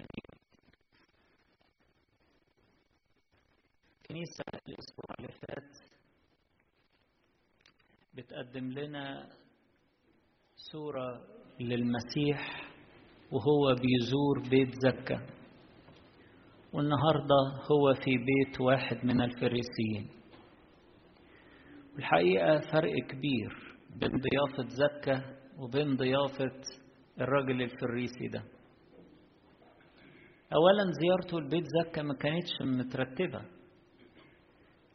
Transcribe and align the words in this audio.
امين 0.00 0.40
كنيسة 4.08 4.44
الأسبوع 4.68 5.14
اللي 5.18 5.32
فات 5.32 5.76
بتقدم 8.14 8.70
لنا 8.72 9.28
صورة 10.56 11.26
للمسيح 11.60 12.70
وهو 13.32 13.74
بيزور 13.74 14.48
بيت 14.50 14.74
زكا. 14.74 15.26
والنهاردة 16.72 17.64
هو 17.70 17.94
في 17.94 18.16
بيت 18.18 18.60
واحد 18.60 19.04
من 19.04 19.20
الفريسيين. 19.20 20.10
الحقيقة 21.98 22.60
فرق 22.72 22.94
كبير 23.08 23.76
بين 23.90 24.10
ضيافة 24.10 24.68
زكا 24.68 25.36
وبين 25.58 25.96
ضيافة 25.96 26.60
الراجل 27.20 27.62
الفريسي 27.62 28.28
ده. 28.28 28.42
أولا 30.54 30.84
زيارته 31.00 31.40
لبيت 31.40 31.64
زكا 31.64 32.02
ما 32.02 32.14
كانتش 32.14 32.52
مترتبة 32.62 33.42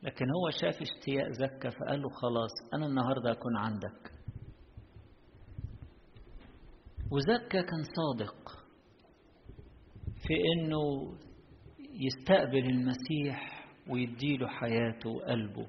لكن 0.04 0.26
هو 0.26 0.50
شاف 0.62 0.82
اشتياق 0.82 1.30
زكا 1.30 1.70
فقال 1.70 2.02
له 2.02 2.10
خلاص 2.10 2.52
أنا 2.74 2.86
النهاردة 2.86 3.32
أكون 3.32 3.58
عندك. 3.58 4.12
وزكا 7.12 7.62
كان 7.62 7.84
صادق 7.84 8.36
في 10.28 10.34
إنه 10.56 11.14
يستقبل 11.94 12.66
المسيح 12.66 13.66
ويديله 13.90 14.48
حياته 14.48 15.10
وقلبه. 15.10 15.68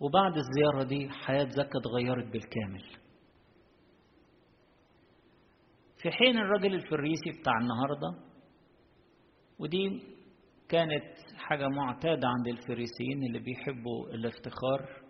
وبعد 0.00 0.32
الزيارة 0.36 0.82
دي 0.82 1.08
حياة 1.10 1.44
زكا 1.48 1.78
اتغيرت 1.78 2.32
بالكامل. 2.32 2.84
في 6.04 6.10
حين 6.10 6.38
الراجل 6.38 6.74
الفريسي 6.74 7.30
بتاع 7.40 7.52
النهاردة 7.58 8.24
ودي 9.58 10.02
كانت 10.68 11.14
حاجة 11.36 11.68
معتادة 11.68 12.28
عند 12.28 12.48
الفريسيين 12.48 13.22
اللي 13.26 13.38
بيحبوا 13.38 14.08
الافتخار 14.14 15.02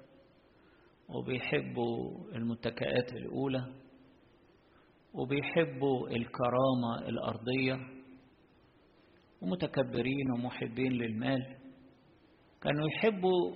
وبيحبوا 1.09 2.19
المتكئات 2.35 3.13
الأولى 3.13 3.75
وبيحبوا 5.15 6.09
الكرامة 6.09 7.09
الأرضية 7.09 7.79
ومتكبرين 9.43 10.31
ومحبين 10.35 10.93
للمال. 10.93 11.57
كانوا 12.63 12.89
يحبوا 12.89 13.51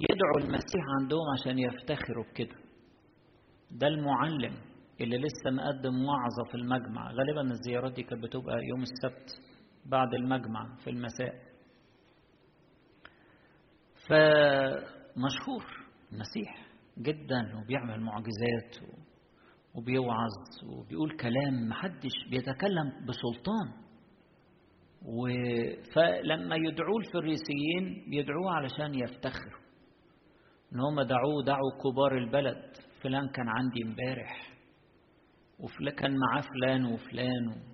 يدعوا 0.00 0.38
المسيح 0.40 0.82
عندهم 1.00 1.20
عشان 1.40 1.58
يفتخروا 1.58 2.24
بكده. 2.24 2.56
ده 3.70 3.86
المعلم. 3.86 4.69
اللي 5.00 5.16
لسه 5.18 5.50
مقدم 5.50 6.04
وعظة 6.04 6.44
في 6.50 6.54
المجمع. 6.54 7.10
غالبا 7.12 7.40
الزيارات 7.40 7.92
دي 7.92 8.02
كانت 8.02 8.22
بتبقى 8.24 8.56
يوم 8.64 8.82
السبت 8.82 9.42
بعد 9.86 10.14
المجمع 10.14 10.76
في 10.84 10.90
المساء. 10.90 11.34
فمشهور 14.08 15.64
المسيح 16.12 16.66
جدا 16.98 17.58
وبيعمل 17.58 18.00
معجزات 18.00 18.90
وبيوعظ 19.74 20.30
وبيقول 20.66 21.16
كلام 21.16 21.68
محدش 21.68 22.28
بيتكلم 22.30 23.06
بسلطان. 23.08 23.80
فلما 25.94 26.56
يدعوه 26.56 26.98
الفريسيين 26.98 28.10
بيدعوه 28.10 28.52
علشان 28.52 28.94
يفتخروا 28.94 29.60
إن 30.72 30.80
هم 30.80 31.00
دعوه 31.02 31.44
دعوا 31.46 31.70
كبار 31.84 32.18
البلد. 32.18 32.62
فلان 33.02 33.28
كان 33.28 33.48
عندي 33.48 33.82
امبارح. 33.84 34.49
وفلان 35.60 35.94
كان 35.94 36.16
معاه 36.16 36.40
فلان 36.40 36.84
وفلان. 36.84 37.48
و... 37.48 37.70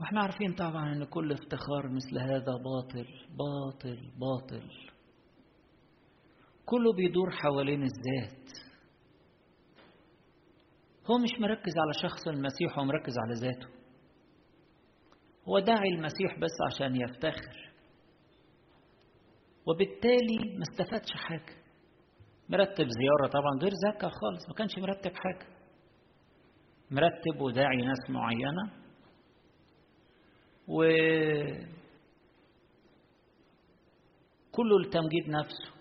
وإحنا 0.00 0.20
عارفين 0.20 0.54
طبعا 0.54 0.92
إن 0.92 1.04
كل 1.04 1.32
افتخار 1.32 1.88
مثل 1.88 2.18
هذا 2.18 2.52
باطل 2.64 3.06
باطل 3.38 4.10
باطل. 4.18 4.70
كله 6.64 6.92
بيدور 6.92 7.30
حوالين 7.30 7.82
الذات. 7.82 8.50
هو 11.10 11.18
مش 11.18 11.40
مركز 11.40 11.72
على 11.78 11.92
شخص 12.02 12.28
المسيح 12.28 12.78
هو 12.78 12.84
مركز 12.84 13.12
على 13.18 13.34
ذاته. 13.34 13.68
هو 15.48 15.58
داعي 15.58 15.88
المسيح 15.88 16.38
بس 16.38 16.56
عشان 16.72 16.96
يفتخر. 16.96 17.72
وبالتالي 19.66 20.56
ما 20.56 20.62
استفادش 20.62 21.10
حاجة. 21.14 21.62
مرتب 22.48 22.86
زيارة 22.88 23.30
طبعا 23.32 23.58
غير 23.62 23.72
زكا 23.88 24.08
خالص 24.08 24.48
ما 24.48 24.54
كانش 24.54 24.78
مرتب 24.78 25.12
حاجة. 25.14 25.51
مرتب 26.92 27.40
وداعي 27.40 27.76
ناس 27.76 28.10
معينة. 28.10 28.82
و 30.68 30.82
كله 34.52 34.80
لتمجيد 34.80 35.28
نفسه. 35.28 35.72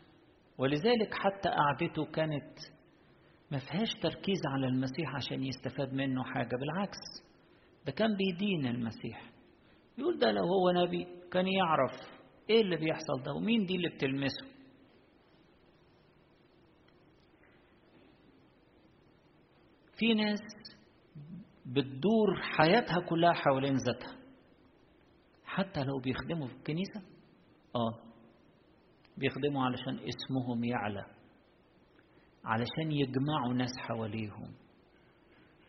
ولذلك 0.57 1.13
حتى 1.13 1.49
قعدته 1.49 2.05
كانت 2.05 2.57
ما 3.51 3.59
فيهاش 3.59 3.89
تركيز 4.01 4.39
على 4.47 4.67
المسيح 4.67 5.15
عشان 5.15 5.43
يستفاد 5.43 5.93
منه 5.93 6.23
حاجة. 6.23 6.55
بالعكس 6.55 6.97
ده 7.85 7.91
كان 7.91 8.17
بيدين 8.17 8.65
المسيح. 8.67 9.31
يقول 9.97 10.19
ده 10.19 10.31
لو 10.31 10.43
هو 10.43 10.71
نبي 10.71 11.07
كان 11.31 11.47
يعرف 11.47 11.91
إيه 12.49 12.61
اللي 12.61 12.77
بيحصل 12.77 13.23
ده 13.25 13.33
ومين 13.33 13.65
دي 13.65 13.75
اللي 13.75 13.89
بتلمسه. 13.89 14.45
في 19.97 20.13
ناس 20.13 20.39
بتدور 21.71 22.41
حياتها 22.57 22.99
كلها 23.09 23.33
حوالين 23.33 23.75
ذاتها. 23.75 24.17
حتى 25.45 25.83
لو 25.83 25.99
بيخدموا 25.99 26.47
في 26.47 26.53
الكنيسة 26.53 27.01
آه 27.75 27.99
بيخدموا 29.17 29.63
علشان 29.63 29.99
اسمهم 30.09 30.63
يعلى 30.63 31.05
علشان 32.45 32.91
يجمعوا 32.91 33.53
ناس 33.53 33.69
حواليهم 33.79 34.53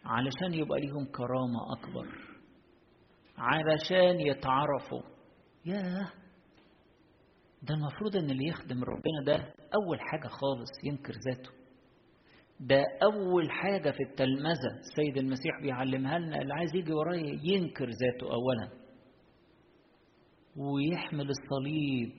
علشان 0.05 0.55
يبقى 0.55 0.81
ليهم 0.81 1.05
كرامة 1.05 1.73
أكبر 1.79 2.07
علشان 3.39 4.21
يتعرفوا. 4.21 5.03
ياه! 5.67 6.13
ده 7.63 7.75
المفروض 7.75 8.17
إن 8.17 8.31
اللي 8.31 8.47
يخدم 8.47 8.85
ربنا 8.85 9.25
ده 9.27 9.55
أول 9.75 10.01
حاجة 10.01 10.29
خالص 10.29 10.71
ينكر 10.85 11.13
ذاته. 11.29 11.51
ده 12.69 12.85
أول 13.03 13.51
حاجة 13.51 13.91
في 13.91 14.03
التلمذة 14.11 14.79
السيد 14.81 15.17
المسيح 15.17 15.61
بيعلمها 15.63 16.19
لنا 16.19 16.43
اللي 16.43 16.55
عايز 16.55 16.75
يجي 16.75 16.93
ورايا 16.93 17.41
ينكر 17.43 17.85
ذاته 17.87 18.33
اولا 18.33 18.71
ويحمل 20.57 21.29
الصليب 21.31 22.13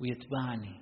ويتبعني. 0.00 0.80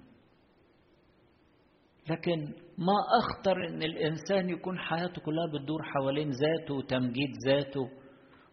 لكن 2.11 2.41
ما 2.79 2.95
أخطر 3.19 3.69
إن 3.69 3.83
الإنسان 3.83 4.49
يكون 4.49 4.79
حياته 4.79 5.23
كلها 5.23 5.47
بتدور 5.47 5.83
حوالين 5.83 6.31
ذاته 6.31 6.75
وتمجيد 6.75 7.31
ذاته 7.47 7.91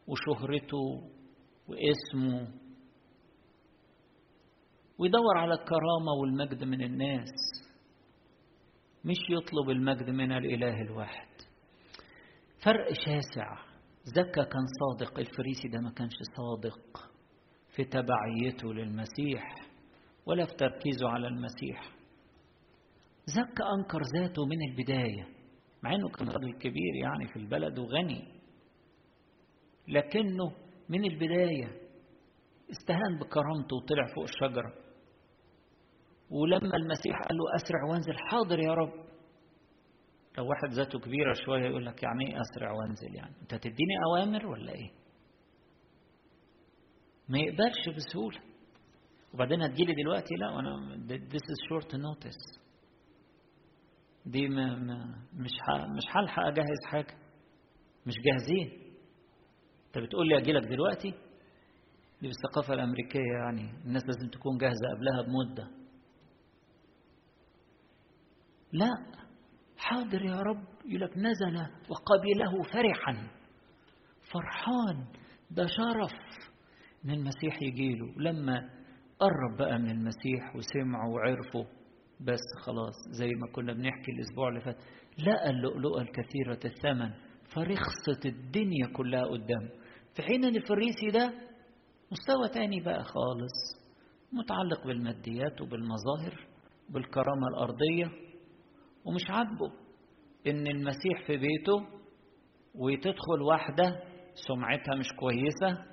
وشهرته 0.07 1.01
واسمه 1.67 2.47
ويدور 4.99 5.37
على 5.37 5.53
الكرامة 5.53 6.11
والمجد 6.21 6.63
من 6.63 6.81
الناس. 6.83 7.60
مش 9.05 9.17
يطلب 9.29 9.69
المجد 9.69 10.09
من 10.09 10.31
الإله 10.31 10.81
الواحد. 10.81 11.27
فرق 12.63 12.93
شاسع. 12.93 13.71
زكا 14.03 14.43
كان 14.43 14.65
صادق 14.79 15.19
الفريسي 15.19 15.67
ده 15.67 15.79
ما 15.79 15.91
كانش 15.91 16.13
صادق 16.37 17.09
في 17.75 17.83
تبعيته 17.83 18.73
للمسيح 18.73 19.55
ولا 20.25 20.45
في 20.45 20.53
تركيزه 20.55 21.09
على 21.09 21.27
المسيح. 21.27 21.91
زكا 23.25 23.63
أنكر 23.79 23.99
ذاته 24.15 24.45
من 24.45 24.57
البداية 24.69 25.27
مع 25.83 25.95
أنه 25.95 26.09
كان 26.09 26.27
راجل 26.29 26.53
كبير 26.59 26.95
يعني 27.03 27.27
في 27.27 27.39
البلد 27.39 27.79
وغني. 27.79 28.41
لكنه 29.87 30.51
من 30.89 31.05
البداية 31.05 31.81
استهان 32.71 33.19
بكرامته 33.19 33.75
وطلع 33.75 34.05
فوق 34.15 34.23
الشجرة. 34.23 34.73
ولما 36.31 36.75
المسيح 36.75 37.21
قال 37.27 37.37
له 37.37 37.43
أسرع 37.55 37.83
وانزل 37.91 38.17
حاضر 38.17 38.59
يا 38.59 38.73
رب. 38.73 38.93
لو 40.37 40.49
واحد 40.49 40.73
ذاته 40.73 40.99
كبيرة 40.99 41.33
شوية 41.33 41.63
يقول 41.69 41.85
لك 41.85 42.03
يعني 42.03 42.27
إيه 42.27 42.41
أسرع 42.41 42.71
وانزل 42.71 43.15
يعني؟ 43.15 43.35
أنت 43.41 43.55
تديني 43.55 43.93
أوامر 44.09 44.47
ولا 44.47 44.71
إيه؟ 44.71 44.91
ما 47.29 47.39
يقبلش 47.39 47.89
بسهولة. 47.95 48.39
وبعدين 49.33 49.61
هتجيلي 49.61 49.93
دلوقتي 49.93 50.35
لا 50.35 50.49
وأنا 50.49 50.97
this 51.07 51.43
is 51.43 51.59
short 51.69 51.91
notice. 51.93 52.59
دي 54.25 54.47
ما 54.47 54.75
ما 54.75 55.05
مش 55.33 55.51
مش 55.97 56.03
هلحق 56.15 56.43
أجهز 56.43 56.85
حاجة. 56.85 57.17
مش 58.05 58.13
جاهزين. 58.25 58.95
أنت 59.87 59.97
بتقول 60.05 60.27
لي 60.27 60.37
أجي 60.37 60.51
لك 60.51 60.63
دلوقتي؟ 60.63 61.11
دي 62.21 62.27
بالثقافة 62.27 62.73
الأمريكية 62.73 63.31
يعني. 63.43 63.71
الناس 63.85 64.03
لازم 64.05 64.29
تكون 64.29 64.57
جاهزة 64.57 64.87
قبلها 64.95 65.21
بمدة. 65.21 65.80
لا 68.73 68.89
حاضر 69.77 70.21
يا 70.25 70.35
رب 70.41 70.63
يقول 70.85 71.01
لك 71.01 71.17
نزل 71.17 71.57
وقبله 71.89 72.63
فرحا. 72.73 73.27
فرحان 74.31 75.05
ده 75.51 75.65
شرف. 75.67 76.11
إن 77.05 77.09
المسيح 77.09 77.61
يجيله 77.61 78.05
لما 78.17 78.69
قرب 79.19 79.57
بقى 79.59 79.79
من 79.79 79.89
المسيح 79.91 80.55
وسمعوا 80.55 81.13
وعرفوا 81.15 81.63
بس 82.21 82.39
خلاص 82.65 82.93
زي 83.11 83.27
ما 83.27 83.51
كنا 83.55 83.73
بنحكي 83.73 84.11
الأسبوع 84.11 84.49
اللي 84.49 84.61
فات 84.61 84.77
لقى 85.27 85.49
اللؤلؤة 85.49 86.01
الكثيرة 86.01 86.59
الثمن 86.65 87.11
فرخصت 87.55 88.25
الدنيا 88.25 88.87
كلها 88.95 89.25
قدامه. 89.25 89.69
في 90.15 90.21
حين 90.21 90.45
إن 90.45 90.55
الفريسي 90.55 91.07
ده 91.13 91.33
مستوى 92.11 92.49
تاني 92.53 92.79
بقى 92.81 93.03
خالص 93.03 93.81
متعلق 94.33 94.87
بالماديات 94.87 95.61
وبالمظاهر 95.61 96.47
بالكرامة 96.89 97.47
الأرضية. 97.47 98.30
ومش 99.05 99.21
عاجبه 99.29 99.71
إن 100.47 100.67
المسيح 100.67 101.27
في 101.27 101.37
بيته 101.37 101.87
وتدخل 102.75 103.41
واحدة 103.41 104.03
سمعتها 104.47 104.95
مش 104.95 105.07
كويسة 105.19 105.85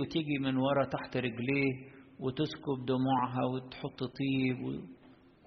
وتيجي 0.00 0.38
من 0.40 0.56
ورا 0.56 0.84
تحت 0.84 1.16
رجليه 1.16 1.90
وتسكب 2.20 2.86
دموعها 2.86 3.44
وتحط 3.54 3.98
طيب 4.04 4.82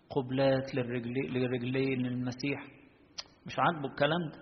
وقبلات 0.10 0.76
للرجلين 0.76 2.00
للمسيح 2.02 2.68
مش 3.46 3.54
عاجبه 3.60 3.90
الكلام 3.90 4.30
ده. 4.34 4.40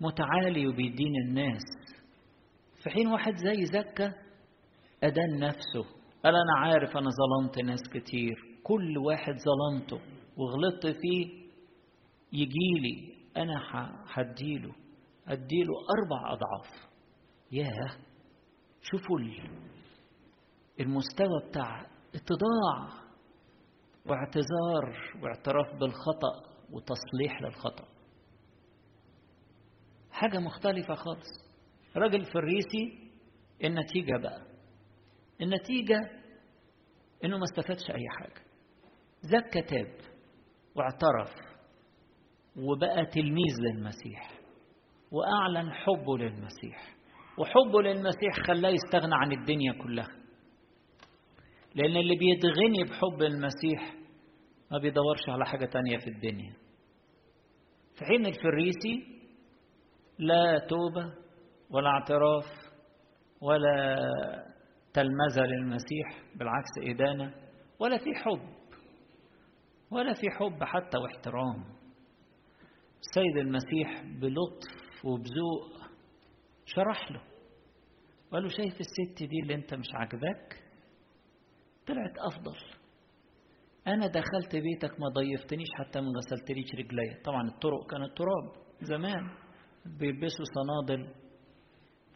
متعالي 0.00 0.66
وبيدين 0.66 1.12
الناس. 1.26 1.62
في 2.82 2.90
حين 2.90 3.06
واحد 3.08 3.32
زي 3.36 3.64
زكا 3.66 4.12
أدان 5.02 5.38
نفسه. 5.40 5.84
قال 6.24 6.34
أنا 6.34 6.58
عارف 6.58 6.96
أنا 6.96 7.10
ظلمت 7.10 7.58
ناس 7.58 7.80
كتير. 7.94 8.51
كل 8.62 8.98
واحد 8.98 9.34
ظلمته 9.34 10.00
وغلطت 10.36 10.86
فيه 10.86 11.42
يجيلي 12.32 13.14
أنا 13.36 13.54
هديله 14.14 14.74
أديله 15.26 15.72
أربع 15.98 16.32
أضعاف. 16.32 16.90
ياه! 17.52 17.96
شوفوا 18.82 19.18
المستوى 20.80 21.48
بتاع 21.48 21.86
اتضاع 22.14 23.02
واعتذار 24.06 25.12
واعتراف 25.22 25.80
بالخطأ 25.80 26.52
وتصليح 26.70 27.42
للخطأ. 27.42 27.88
حاجة 30.10 30.38
مختلفة 30.38 30.94
خالص. 30.94 31.28
راجل 31.96 32.24
فريسي 32.24 33.10
النتيجة 33.64 34.16
بقى. 34.22 34.46
النتيجة 35.40 35.98
إنه 37.24 37.38
ما 37.38 37.44
استفادش 37.44 37.90
أي 37.90 38.04
حاجة. 38.18 38.51
زكى 39.22 39.62
تاب 39.62 39.94
واعترف 40.76 41.30
وبقى 42.56 43.06
تلميذ 43.06 43.54
للمسيح 43.60 44.30
وأعلن 45.12 45.72
حبه 45.72 46.18
للمسيح 46.18 46.94
وحبه 47.38 47.82
للمسيح 47.82 48.46
خلاه 48.46 48.70
يستغنى 48.70 49.14
عن 49.14 49.32
الدنيا 49.32 49.72
كلها. 49.72 50.08
لأن 51.74 51.96
اللي 51.96 52.16
بيتغني 52.16 52.84
بحب 52.84 53.22
المسيح 53.22 53.94
ما 54.70 54.78
بيدورش 54.78 55.28
على 55.28 55.44
حاجة 55.46 55.64
تانية 55.66 55.98
في 55.98 56.10
الدنيا. 56.10 56.52
في 57.98 58.04
حين 58.04 58.26
الفريسي 58.26 59.22
لا 60.18 60.58
توبة 60.58 61.14
ولا 61.70 61.88
اعتراف 61.88 62.44
ولا 63.40 63.96
تلمذة 64.94 65.40
للمسيح 65.46 66.22
بالعكس 66.36 66.70
إدانة 66.90 67.34
ولا 67.78 67.98
في 67.98 68.14
حب. 68.14 68.61
ولا 69.92 70.12
في 70.14 70.30
حب 70.30 70.64
حتى 70.64 70.98
واحترام. 70.98 71.64
السيد 73.00 73.36
المسيح 73.36 74.02
بلطف 74.20 75.04
وبذوق 75.04 75.88
شرح 76.66 77.10
له 77.12 77.22
وقال 78.30 78.42
له 78.42 78.48
شايف 78.48 78.80
الست 78.80 79.22
دي 79.22 79.40
اللي 79.42 79.54
انت 79.54 79.74
مش 79.74 79.88
عاجباك؟ 79.94 80.62
طلعت 81.86 82.18
أفضل. 82.18 82.56
أنا 83.86 84.06
دخلت 84.06 84.56
بيتك 84.56 85.00
ما 85.00 85.08
ضيفتنيش 85.08 85.68
حتى 85.78 86.00
ما 86.00 86.08
غسلتليش 86.16 86.74
رجليا 86.74 87.22
طبعا 87.24 87.48
الطرق 87.48 87.90
كانت 87.90 88.16
تراب 88.18 88.64
زمان 88.82 89.30
بيلبسوا 89.98 90.44
صنادل. 90.54 91.14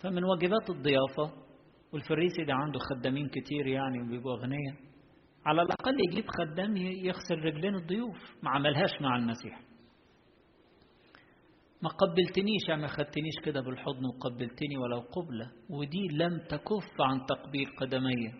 فمن 0.02 0.24
واجبات 0.24 0.70
الضيافة 0.70 1.46
والفريسي 1.92 2.44
ده 2.44 2.54
عنده 2.54 2.78
خدامين 2.78 3.28
كتير 3.28 3.66
يعني 3.66 4.02
وبيبقوا 4.02 4.32
أغنياء 4.36 4.85
على 5.46 5.62
الأقل 5.62 5.94
يجيب 6.08 6.24
خدام 6.28 6.76
يغسل 6.76 7.34
رجلين 7.34 7.74
الضيوف. 7.74 8.16
ما 8.42 8.50
عملهاش 8.50 8.90
مع 9.00 9.16
المسيح. 9.16 9.60
ما 11.82 11.88
قبلتنيش 11.88 12.68
ما 12.68 12.86
خدتنيش 12.86 13.34
كده 13.44 13.60
بالحضن 13.60 14.04
وقبلتني 14.04 14.76
ولو 14.76 15.00
قبلة. 15.00 15.52
ودي 15.70 16.06
لم 16.12 16.38
تكف 16.38 17.00
عن 17.00 17.26
تقبيل 17.26 17.66
قدمي. 17.76 18.32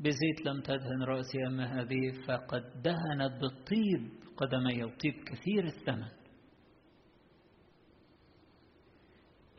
بزيت 0.00 0.46
لم 0.46 0.60
تدهن 0.60 1.02
رأسي 1.02 1.46
أما 1.46 1.80
هذه 1.80 2.10
فقد 2.28 2.82
دهنت 2.82 3.40
بالطيب 3.40 4.20
قدمي 4.36 4.84
وطيب 4.84 5.14
كثير 5.14 5.64
الثمن. 5.64 6.08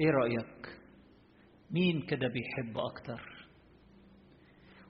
إيه 0.01 0.10
رأيك؟ 0.12 0.80
مين 1.72 2.01
كده 2.01 2.27
بيحب 2.27 2.77
أكتر؟ 2.77 3.41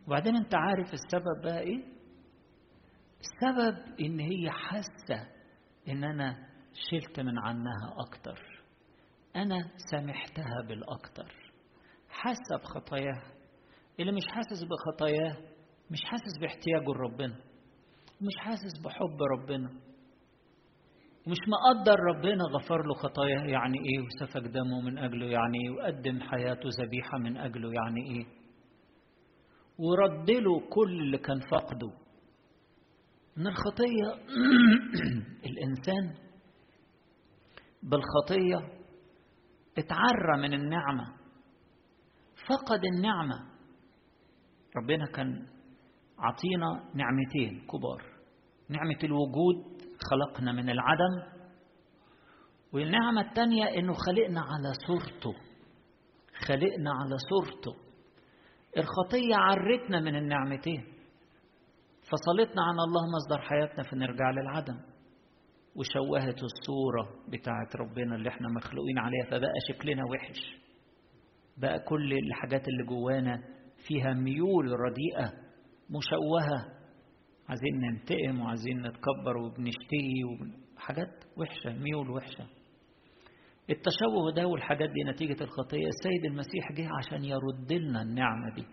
وبعدين 0.07 0.35
انت 0.35 0.55
عارف 0.55 0.93
السبب 0.93 1.41
بقى 1.43 1.59
إيه؟ 1.59 1.83
السبب 3.21 3.99
ان 3.99 4.19
هي 4.19 4.49
حاسة 4.51 5.27
ان 5.87 6.03
أنا 6.03 6.47
شلت 6.73 7.19
من 7.19 7.39
عنها 7.39 7.93
أكتر. 8.07 8.39
أنا 9.35 9.69
سامحتها 9.91 10.61
بالأكتر. 10.67 11.51
حاسة 12.09 12.57
بخطاياها. 12.63 13.31
اللي 13.99 14.11
مش 14.11 14.27
حاسس 14.27 14.63
بخطاياه 14.63 15.37
مش 15.91 15.99
حاسس 16.05 16.37
باحتياجه 16.41 16.89
لربنا. 16.97 17.35
مش 18.21 18.37
حاسس 18.39 18.79
بحب 18.85 19.17
ربنا. 19.39 19.69
ومش 21.27 21.37
مقدر 21.47 21.99
ربنا 21.99 22.43
غفر 22.43 22.85
له 22.87 22.93
خطاياه 22.93 23.43
يعني 23.45 23.77
إيه؟ 23.77 23.99
وسفك 24.05 24.41
دمه 24.41 24.81
من 24.81 24.97
أجله 24.97 25.25
يعني 25.25 25.57
إيه 25.63 25.69
وقدم 25.69 26.19
حياته 26.21 26.69
ذبيحة 26.79 27.17
من 27.17 27.37
أجله 27.37 27.69
يعني 27.73 28.01
إيه؟ 28.11 28.40
ورد 29.81 30.31
له 30.31 30.69
كل 30.69 30.91
اللي 31.01 31.17
كان 31.17 31.39
فقده 31.39 31.91
من 33.37 33.47
الخطية 33.47 34.09
الإنسان 35.49 36.15
بالخطية 37.83 38.81
اتعرى 39.77 40.41
من 40.41 40.53
النعمة 40.53 41.21
فقد 42.49 42.85
النعمة. 42.85 43.51
ربنا 44.77 45.05
كان 45.05 45.47
عطينا 46.19 46.91
نعمتين 46.93 47.67
كبار. 47.67 48.03
نعمة 48.69 48.99
الوجود 49.03 49.81
خلقنا 50.11 50.51
من 50.51 50.69
العدم. 50.69 51.41
والنعمة 52.73 53.21
الثانية 53.21 53.65
إنه 53.65 53.93
خلقنا 53.93 54.41
على 54.41 54.73
صورته. 54.87 55.33
خلقنا 56.47 56.91
على 56.91 57.15
صورته. 57.29 57.90
الخطية 58.77 59.35
عرتنا 59.35 59.99
من 59.99 60.15
النعمتين. 60.15 60.83
فصلتنا 62.01 62.61
عن 62.63 62.75
الله 62.87 63.01
مصدر 63.15 63.41
حياتنا 63.41 63.83
فنرجع 63.83 64.31
للعدم. 64.31 64.79
وشوهت 65.75 66.39
الصورة 66.43 67.09
بتاعت 67.29 67.75
ربنا 67.75 68.15
اللي 68.15 68.29
إحنا 68.29 68.47
مخلوقين 68.55 68.97
عليها 68.97 69.25
فبقى 69.25 69.53
شكلنا 69.67 70.03
وحش. 70.05 70.57
بقى 71.57 71.79
كل 71.79 72.13
الحاجات 72.13 72.67
اللي 72.67 72.83
جوانا 72.83 73.43
فيها 73.87 74.13
ميول 74.13 74.65
رديئة 74.79 75.33
مشوهة. 75.89 76.81
عايزين 77.49 77.79
ننتقم 77.81 78.41
وعايزين 78.41 78.81
نتكبر 78.81 79.37
وبنشتهي 79.37 80.23
وحاجات 80.77 81.23
وحشة 81.37 81.73
ميول 81.73 82.09
وحشة. 82.11 82.47
التشوه 83.69 84.31
ده 84.35 84.47
والحاجات 84.47 84.89
دي 84.89 85.03
نتيجة 85.11 85.43
الخطية. 85.43 85.87
السيد 85.87 86.25
المسيح 86.25 86.71
جه 86.71 86.89
عشان 86.97 87.25
يرد 87.25 87.73
لنا 87.73 88.01
النعمة 88.01 88.55
دي. 88.55 88.65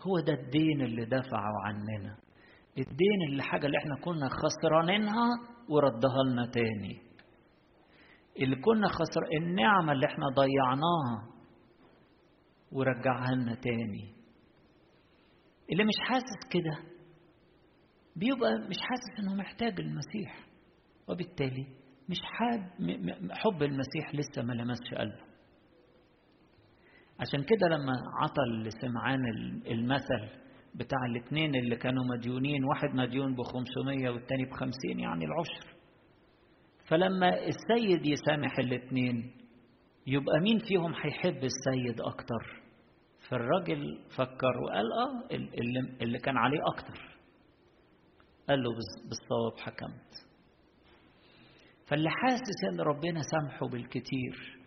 هو 0.00 0.20
ده 0.20 0.32
الدين 0.32 0.80
اللي 0.82 1.04
دفعه 1.04 1.52
عننا. 1.64 2.16
الدين 2.78 3.22
اللي 3.28 3.42
حاجة 3.42 3.66
اللي 3.66 3.78
إحنا 3.78 3.96
كنا 4.04 4.28
خسرانينها 4.28 5.28
وردها 5.68 6.22
لنا 6.32 6.46
تاني. 6.50 7.02
اللي 8.42 8.56
كنا 8.56 8.88
خسر 8.88 9.26
النعمة 9.36 9.92
اللي 9.92 10.06
إحنا 10.06 10.26
ضيعناها 10.28 11.30
ورجعها 12.72 13.34
لنا 13.34 13.54
تاني. 13.54 14.14
اللي 15.72 15.84
مش 15.84 15.94
حاسس 16.08 16.48
كده 16.50 16.90
بيبقى 18.16 18.58
مش 18.68 18.76
حاسس 18.80 19.18
إنه 19.20 19.34
محتاج 19.34 19.80
المسيح. 19.80 20.46
وبالتالي 21.08 21.66
مش 22.10 22.16
حاب 22.24 22.60
حب 23.30 23.62
المسيح 23.62 24.14
لسه 24.14 24.42
ما 24.42 24.52
لمسش 24.52 24.94
قلبه. 24.94 25.30
عشان 27.20 27.42
كده 27.42 27.68
لما 27.68 27.92
عطى 28.22 28.42
لسمعان 28.64 29.20
المثل 29.66 30.40
بتاع 30.74 30.98
الاثنين 31.10 31.54
اللي 31.54 31.76
كانوا 31.76 32.04
مديونين 32.04 32.64
واحد 32.64 32.88
مديون 32.94 33.34
بخمسمية 33.34 34.10
والتاني 34.10 34.44
بخمسين 34.44 35.00
يعني 35.00 35.24
العشر. 35.24 35.74
فلما 36.88 37.28
السيد 37.46 38.06
يسامح 38.06 38.58
الاثنين 38.58 39.30
يبقى 40.06 40.40
مين 40.40 40.58
فيهم 40.58 40.92
هيحب 40.94 41.44
السيد 41.44 42.00
أكتر؟ 42.00 42.60
فالراجل 43.28 43.98
فكر 44.16 44.58
وقال 44.64 44.86
آه 44.92 45.34
اللي, 46.02 46.18
كان 46.18 46.36
عليه 46.36 46.58
أكتر. 46.74 47.16
قال 48.48 48.62
له 48.62 48.70
بالصواب 49.08 49.58
حكمت. 49.58 50.29
فاللي 51.90 52.10
حاسس 52.10 52.64
إن 52.72 52.80
ربنا 52.80 53.20
سامحه 53.22 53.68
بالكتير 53.68 54.58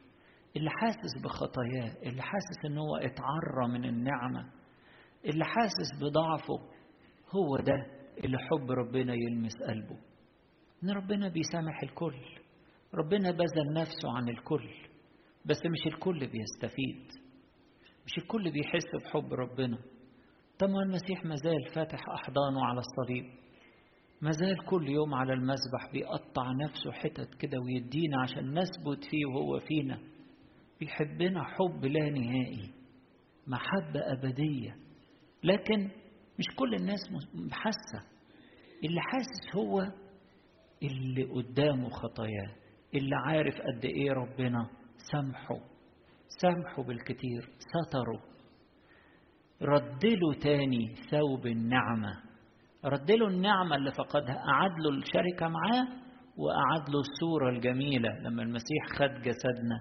اللي 0.58 0.70
حاسس 0.70 1.22
بخطاياه 1.24 2.10
اللي 2.10 2.22
حاسس 2.22 2.66
إن 2.66 2.78
هو 2.78 2.96
اتعرى 2.96 3.68
من 3.74 3.86
النعمة 3.86 4.52
اللي 5.26 5.46
حاسس 5.46 5.90
بضعفه 6.02 6.58
هو 7.36 7.58
ده 7.58 7.86
اللي 8.24 8.38
حب 8.38 8.72
ربنا 8.72 9.14
يلمس 9.14 9.54
قلبه. 9.68 9.98
إن 10.84 10.90
ربنا 10.90 11.30
بيسامح 11.30 11.84
الكل 11.84 12.16
ربنا 12.94 13.32
بذل 13.32 13.74
نفسه 13.74 14.18
عن 14.18 14.30
الكل 14.30 14.70
بس 15.46 15.58
مش 15.66 15.94
الكل 15.94 16.20
بيستفيد 16.20 17.08
مش 18.06 18.18
الكل 18.18 18.52
بيحس 18.52 18.88
بحب 19.04 19.34
ربنا. 19.34 19.78
طب 20.60 20.70
ما 20.70 20.84
المسيح 20.84 21.26
مازال 21.26 21.66
فاتح 21.76 22.00
أحضانه 22.10 22.66
على 22.66 22.80
الصليب. 22.80 23.26
مازال 24.24 24.66
كل 24.66 24.90
يوم 24.90 25.14
على 25.14 25.34
المسبح 25.34 25.92
بيقطع 25.94 26.52
نفسه 26.52 26.92
حتت 26.92 27.36
كده 27.36 27.60
ويدينا 27.60 28.22
عشان 28.22 28.60
نثبت 28.60 29.04
فيه 29.10 29.26
وهو 29.26 29.60
فينا. 29.60 30.00
بيحبنا 30.80 31.44
حب 31.44 31.86
لا 31.86 32.10
نهائي 32.10 32.74
محبة 33.48 34.00
أبدية. 34.14 34.76
لكن 35.44 35.84
مش 36.40 36.46
كل 36.56 36.76
الناس 36.76 37.00
حاسة. 37.52 38.06
اللي 38.86 39.02
حاسس 39.02 39.56
هو 39.56 39.82
اللي 40.84 41.24
قدامه 41.24 41.90
خطاياه 41.90 42.56
اللي 42.96 43.16
عارف 43.26 43.56
قد 43.56 43.86
إيه 43.86 44.12
ربنا 44.12 44.70
سامحه 45.12 45.60
سامحه 46.42 46.84
بالكتير 46.84 47.50
ستره. 47.60 48.24
ردله 49.62 50.34
تاني 50.42 50.96
ثوب 51.12 51.48
النعمة. 51.48 52.23
رد 52.86 53.12
له 53.12 53.28
النعمة 53.28 53.76
اللي 53.76 53.92
فقدها. 53.92 54.44
أعاد 54.50 54.72
له 54.80 54.90
الشركة 54.90 55.48
معاه 55.48 55.88
وأعاد 56.38 56.90
له 56.90 57.00
الصورة 57.00 57.50
الجميلة. 57.50 58.10
لما 58.20 58.44
المسيح 58.44 58.86
خد 59.00 59.22
جسدنا 59.22 59.80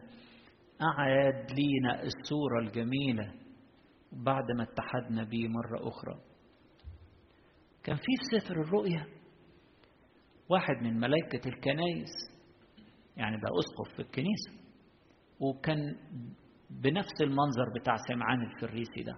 أعاد 0.83 1.51
لينا 1.53 2.03
الصورة 2.03 2.59
الجميلة 2.61 3.33
بعد 4.13 4.45
ما 4.57 4.63
اتحدنا 4.63 5.25
بيه 5.25 5.49
مرة 5.49 5.89
أخرى. 5.89 6.21
كان 7.85 7.97
في 7.97 8.39
سفر 8.39 8.61
الرؤيا 8.61 9.07
واحد 10.49 10.75
من 10.83 11.01
ملائكة 11.01 11.49
الكنايس 11.49 12.11
يعني 13.17 13.37
ده 13.37 13.49
أسقف 13.59 13.97
في 13.97 14.03
الكنيسة 14.03 14.51
وكان 15.41 15.97
بنفس 16.71 17.21
المنظر 17.23 17.65
بتاع 17.81 17.97
سمعان 18.09 18.43
الفريسي 18.43 19.03
ده. 19.03 19.17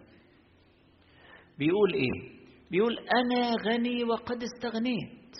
بيقول 1.58 1.94
إيه؟ 1.94 2.43
بيقول 2.74 2.98
أنا 2.98 3.50
غني 3.66 4.04
وقد 4.04 4.42
استغنيت 4.42 5.36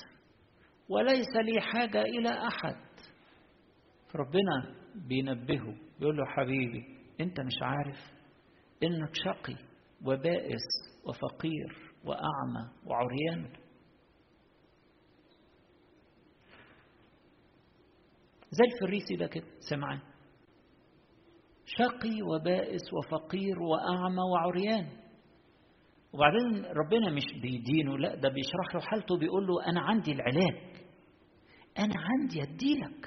وليس 0.88 1.37
لي 1.45 1.61
حاجة 1.61 2.03
إلى 2.03 2.29
أحد. 2.29 2.76
فربنا 4.12 4.75
بينبهه 5.09 5.75
بيقول 6.00 6.17
له 6.17 6.25
حبيبي 6.26 6.85
أنت 7.21 7.41
مش 7.41 7.55
عارف 7.62 7.99
إنك 8.83 9.11
شقي 9.14 9.57
وبائس 10.05 10.67
وفقير 11.07 11.93
وأعمى 12.05 12.71
وعريان. 12.87 13.53
زي 18.50 18.64
الفريسي 18.75 19.17
ده 19.17 19.26
كده 19.26 19.47
سمعان. 19.71 20.00
شقي 21.67 22.23
وبائس 22.23 22.83
وفقير 22.93 23.62
وأعمى 23.62 24.23
وعريان. 24.33 25.04
وبعدين 26.14 26.64
ربنا 26.64 27.11
مش 27.11 27.25
بيدينه 27.42 27.99
لا 27.99 28.14
ده 28.14 28.28
بيشرح 28.28 28.75
له 28.75 28.80
حالته 28.80 29.18
بيقول 29.18 29.47
له 29.47 29.66
أنا 29.66 29.80
عندي 29.80 30.12
العلاج. 30.12 30.59
أنا 31.78 31.94
عندي 31.97 32.42
أديلك. 32.42 33.06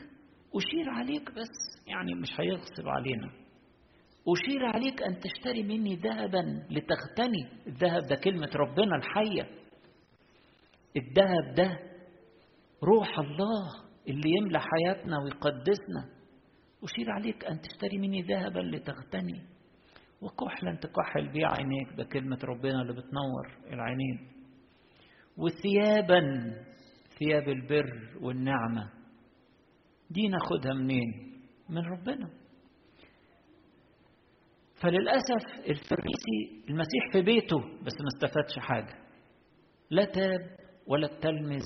أشير 0.55 0.89
عليك 0.89 1.31
بس 1.31 1.87
يعني 1.87 2.15
مش 2.15 2.39
هيغصب 2.39 2.87
علينا. 2.87 3.27
أشير 4.27 4.65
عليك 4.65 5.01
أن 5.01 5.19
تشتري 5.19 5.63
مني 5.63 5.95
ذهبا 5.95 6.65
لتغتني. 6.69 7.67
الذهب 7.67 8.03
ده 8.09 8.15
كلمة 8.15 8.49
ربنا 8.55 8.95
الحية. 8.95 9.49
الذهب 10.97 11.53
ده 11.55 11.79
روح 12.83 13.19
الله 13.19 13.87
اللي 14.07 14.29
يملى 14.37 14.59
حياتنا 14.59 15.17
ويقدسنا. 15.23 16.17
أشير 16.83 17.11
عليك 17.11 17.45
أن 17.45 17.61
تشتري 17.61 17.97
مني 17.97 18.21
ذهبا 18.21 18.59
لتغتني. 18.59 19.56
وكحلا 20.21 20.75
تكحل 20.75 21.31
بيه 21.31 21.45
عينيك 21.47 21.93
ده 21.97 22.03
كلمة 22.03 22.39
ربنا 22.43 22.81
اللي 22.81 22.93
بتنور 22.93 23.73
العينين. 23.73 24.27
وثيابا 25.37 26.21
ثياب 27.19 27.49
البر 27.49 28.17
والنعمة 28.21 28.89
دي 30.09 30.27
ناخدها 30.27 30.73
منين؟ 30.73 31.33
من 31.69 31.77
ربنا. 31.77 32.29
فللأسف 34.81 35.45
الفريسي 35.59 36.65
المسيح 36.69 37.11
في 37.11 37.21
بيته 37.21 37.57
بس 37.59 37.93
ما 38.01 38.07
استفادش 38.15 38.59
حاجة. 38.59 38.95
لا 39.89 40.05
تاب 40.05 40.57
ولا 40.87 41.07
تلمذ 41.07 41.63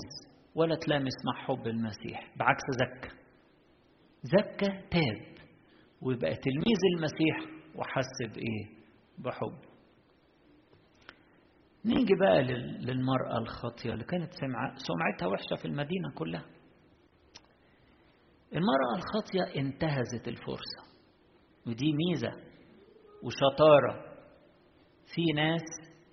ولا 0.54 0.74
تلامس 0.86 1.12
مع 1.26 1.42
حب 1.44 1.66
المسيح 1.66 2.32
بعكس 2.36 2.62
زكى 2.80 3.14
زكى 4.22 4.66
تاب 4.90 5.46
ويبقى 6.02 6.34
تلميذ 6.34 6.80
المسيح 6.96 7.61
وحس 7.76 8.34
بإيه 8.34 8.66
بحب. 9.18 9.58
نيجي 11.84 12.14
بقى 12.20 12.42
للمرأة 12.82 13.38
الخاطية 13.38 13.92
اللي 13.92 14.04
كانت 14.04 14.32
سمعتها 14.76 15.26
وحشة 15.26 15.56
في 15.56 15.64
المدينة 15.64 16.10
كلها؟ 16.14 16.44
المرأة 18.52 18.96
الخاطية 18.96 19.60
انتهزت 19.60 20.28
الفرصة 20.28 20.82
ودي 21.66 21.92
ميزة 21.92 22.32
وشطارة. 23.22 24.12
في 25.14 25.22
ناس 25.34 25.62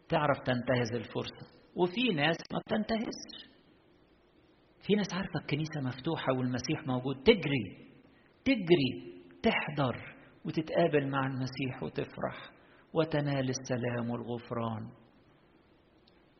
تعرف 0.09 0.37
تنتهز 0.39 0.93
الفرصة 0.93 1.47
وفي 1.75 2.13
ناس 2.15 2.37
ما 2.53 2.59
بتنتهزش. 2.59 3.49
في 4.87 4.93
ناس 4.95 5.13
عارفة 5.13 5.39
الكنيسة 5.39 5.81
مفتوحة 5.81 6.33
والمسيح 6.33 6.87
موجود. 6.87 7.23
تجري 7.23 7.89
تجري 8.45 9.21
تحضر. 9.43 10.15
وتتقابل 10.45 11.07
مع 11.07 11.27
المسيح 11.27 11.83
وتفرح 11.83 12.51
وتنال 12.93 13.49
السلام 13.49 14.09
والغفران. 14.09 14.89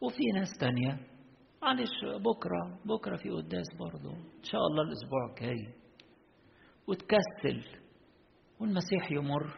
وفي 0.01 0.23
ناس 0.35 0.49
تانية 0.59 0.97
معلش 1.61 2.21
بكرة 2.25 2.79
بكرة 2.85 3.17
في 3.17 3.29
قداس 3.29 3.65
برضه. 3.79 4.11
إن 4.15 4.43
شاء 4.43 4.61
الله 4.61 4.83
الأسبوع 4.83 5.29
الجاي. 5.29 5.73
وتكسل 6.87 7.79
والمسيح 8.59 9.11
يمر 9.11 9.53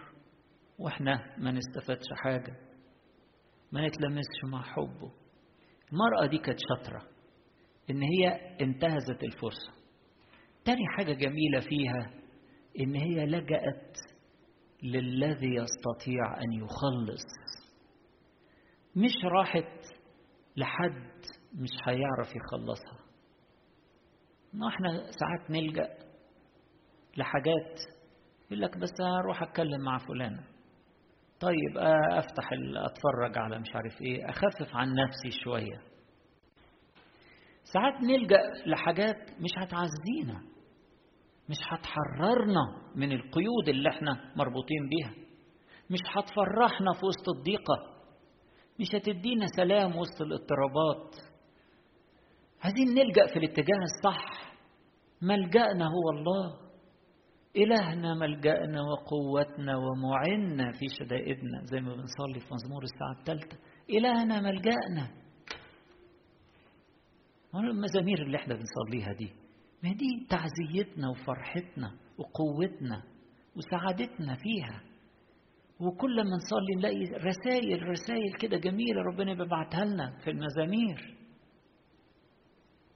وإحنا 0.79 1.35
ما 1.37 1.51
نستفادش 1.51 2.05
حاجة. 2.15 2.55
ما 3.71 3.87
نتلمسش 3.87 4.43
مع 4.51 4.61
حبه. 4.61 5.11
المرأة 5.91 6.25
دي 6.29 6.37
كانت 6.37 6.59
شاطرة 6.69 7.07
إن 7.89 8.01
هي 8.01 8.27
انتهزت 8.61 9.23
الفرصة. 9.23 9.71
تاني 10.65 10.87
حاجة 10.97 11.13
جميلة 11.13 11.59
فيها 11.59 12.11
إن 12.79 12.95
هي 12.95 13.25
لجأت 13.25 13.97
للذي 14.83 15.55
يستطيع 15.55 16.41
أن 16.41 16.53
يخلص. 16.53 17.25
مش 18.95 19.25
راحت 19.25 19.85
لحد 20.57 21.11
مش 21.55 21.69
هيعرف 21.87 22.35
يخلصها. 22.35 22.99
ما 24.53 24.67
إحنا 24.67 25.11
ساعات 25.11 25.51
نلجأ 25.51 25.89
لحاجات 27.17 27.79
يقول 28.45 28.61
لك 28.61 28.77
بس 28.77 28.89
هروح 29.19 29.41
أتكلم 29.43 29.81
مع 29.85 29.97
فلانة 29.97 30.43
طيب 31.39 31.77
أفتح 32.11 32.49
أتفرج 32.85 33.37
على 33.37 33.59
مش 33.59 33.69
عارف 33.75 34.01
إيه 34.01 34.29
أخفف 34.29 34.75
عن 34.75 34.87
نفسي 34.93 35.41
شوية. 35.43 35.81
ساعات 37.63 37.93
نلجأ 38.03 38.41
لحاجات 38.65 39.31
مش 39.39 39.49
هتعزينا. 39.57 40.50
مش 41.51 41.57
هتحررنا 41.67 42.61
من 42.95 43.11
القيود 43.11 43.69
اللي 43.69 43.89
إحنا 43.89 44.33
مربوطين 44.35 44.89
بيها. 44.89 45.13
مش 45.89 45.99
هتفرحنا 46.15 46.93
في 46.93 47.05
وسط 47.05 47.29
الضيقة. 47.37 47.77
مش 48.79 48.87
هتدينا 48.95 49.45
سلام 49.55 49.95
وسط 49.97 50.21
الاضطرابات. 50.21 51.15
عايزين 52.63 52.87
نلجأ 52.95 53.27
في 53.33 53.39
الاتجاه 53.39 53.79
الصح. 53.83 54.53
ملجأنا 55.21 55.85
هو 55.85 56.09
الله. 56.17 56.61
إلهنا 57.57 58.13
ملجأنا 58.13 58.81
وقوتنا 58.81 59.73
ومعنا 59.77 60.71
في 60.71 60.85
شدائدنا 60.99 61.61
زي 61.65 61.81
ما 61.81 61.95
بنصلي 61.95 62.39
في 62.39 62.53
مزمور 62.53 62.83
الساعة 62.83 63.19
الثالثة. 63.19 63.57
إلهنا 63.89 64.41
ملجأنا. 64.41 65.21
المزامير 67.55 68.21
اللي 68.21 68.37
إحنا 68.37 68.55
بنصليها 68.55 69.13
دي؟ 69.13 69.31
ما 69.83 69.93
دي 69.93 70.27
تعزيتنا 70.29 71.09
وفرحتنا 71.09 71.91
وقوتنا 72.17 73.03
وسعادتنا 73.55 74.35
فيها. 74.35 74.81
وكل 75.79 76.15
ما 76.15 76.29
نصلي 76.35 76.75
نلاقي 76.77 77.25
رسائل 77.27 77.87
رسائل 77.89 78.33
كده 78.39 78.57
جميلة 78.57 79.01
ربنا 79.01 79.33
بيبعتها 79.33 79.85
لنا 79.85 80.17
في 80.23 80.29
المزامير. 80.29 81.17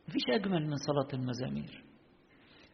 مفيش 0.08 0.24
أجمل 0.30 0.68
من 0.68 0.76
صلاة 0.76 1.08
المزامير. 1.22 1.84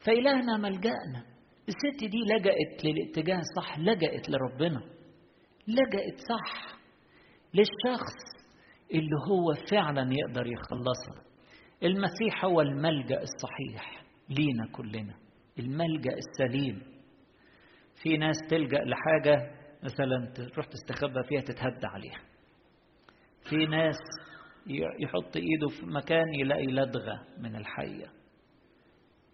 فإلهنا 0.06 0.58
ملجأنا 0.58 1.26
الست 1.68 2.00
دي 2.04 2.18
لجأت 2.18 2.86
للاتجاه 2.86 3.40
الصح 3.40 3.80
لجأت 3.80 4.30
لربنا. 4.30 4.82
لجأت 5.68 6.20
صح 6.30 6.76
للشخص 7.54 8.16
اللي 8.92 9.16
هو 9.30 9.54
فعلا 9.72 10.14
يقدر 10.14 10.48
يخلصها. 10.48 11.32
المسيح 11.84 12.46
هو 12.46 12.62
الملجأ 12.62 13.22
الصحيح. 13.22 14.01
لينا 14.32 14.68
كلنا 14.72 15.14
الملجأ 15.60 16.12
السليم. 16.18 16.82
في 18.04 18.18
ناس 18.18 18.36
تلجأ 18.50 18.84
لحاجة 18.84 19.52
مثلا 19.84 20.34
تروح 20.54 20.66
تستخبى 20.66 21.24
فيها 21.30 21.42
تتهدى 21.42 21.88
عليها. 21.88 22.20
في 23.50 23.56
ناس 23.66 23.98
يحط 25.00 25.36
إيده 25.36 25.68
في 25.80 25.86
مكان 25.86 26.34
يلاقي 26.40 26.66
لدغة 26.68 27.26
من 27.40 27.56
الحية. 27.56 28.08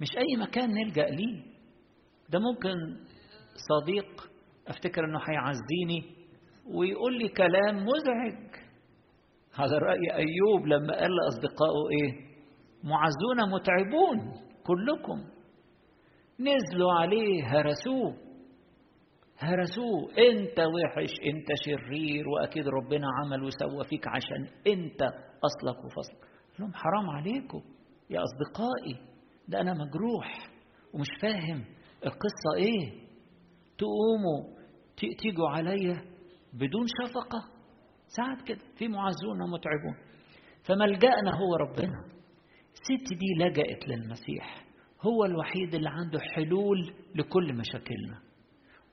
مش 0.01 0.07
أي 0.17 0.41
مكان 0.41 0.69
نلجأ 0.73 1.05
ليه. 1.05 1.43
ده 2.29 2.39
ممكن 2.39 2.75
صديق 3.69 4.29
أفتكر 4.67 5.05
إنه 5.05 5.19
هيعزيني 5.29 6.15
ويقول 6.65 7.17
لي 7.17 7.29
كلام 7.29 7.75
مزعج. 7.75 8.55
هذا 9.53 9.77
رأي 9.77 10.13
أيوب 10.13 10.67
لما 10.67 10.93
قال 10.99 11.11
لأصدقائه 11.15 11.89
إيه؟ 11.91 12.27
معزون 12.83 13.51
متعبون. 13.51 14.46
كلكم. 14.67 15.23
نزلوا 16.39 16.93
عليه 16.93 17.43
هرسوه 17.45 18.27
هرسوه 19.39 20.09
انت 20.17 20.59
وحش 20.59 21.09
انت 21.25 21.47
شرير 21.65 22.29
واكيد 22.29 22.67
ربنا 22.67 23.07
عمل 23.19 23.43
وسوى 23.43 23.83
فيك 23.89 24.07
عشان 24.07 24.47
انت 24.67 25.01
اصلك 25.43 25.85
وفصلك. 25.85 26.27
لهم 26.59 26.73
حرام 26.73 27.09
عليكم 27.09 27.61
يا 28.09 28.19
اصدقائي 28.23 29.13
ده 29.47 29.61
أنا 29.61 29.73
مجروح 29.73 30.47
ومش 30.93 31.07
فاهم 31.21 31.65
القصة 32.05 32.55
إيه. 32.57 33.07
تقوموا 33.77 34.57
تيجوا 34.97 35.49
عليا 35.49 36.01
بدون 36.53 36.85
شفقة. 37.03 37.39
ساعات 38.07 38.41
كده 38.41 38.59
في 38.77 38.87
معزون 38.87 39.41
ومتعبون. 39.41 39.95
فملجأنا 40.63 41.31
هو 41.35 41.55
ربنا. 41.55 42.16
الست 42.91 43.13
دي 43.13 43.43
لجأت 43.43 43.87
للمسيح. 43.87 44.65
هو 45.01 45.25
الوحيد 45.25 45.75
اللي 45.75 45.89
عنده 45.89 46.19
حلول 46.19 46.93
لكل 47.15 47.53
مشاكلنا. 47.53 48.19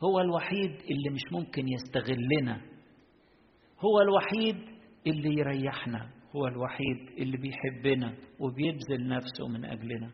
هو 0.04 0.20
الوحيد 0.20 0.70
اللي 0.70 1.10
مش 1.12 1.22
ممكن 1.32 1.62
يستغلنا. 1.68 2.60
هو 3.80 4.00
الوحيد 4.00 4.56
اللي 5.06 5.38
يريحنا. 5.38 6.10
هو 6.36 6.46
الوحيد 6.46 7.18
اللي 7.18 7.36
بيحبنا 7.36 8.14
وبيبذل 8.40 9.08
نفسه 9.08 9.48
من 9.48 9.64
أجلنا. 9.64 10.10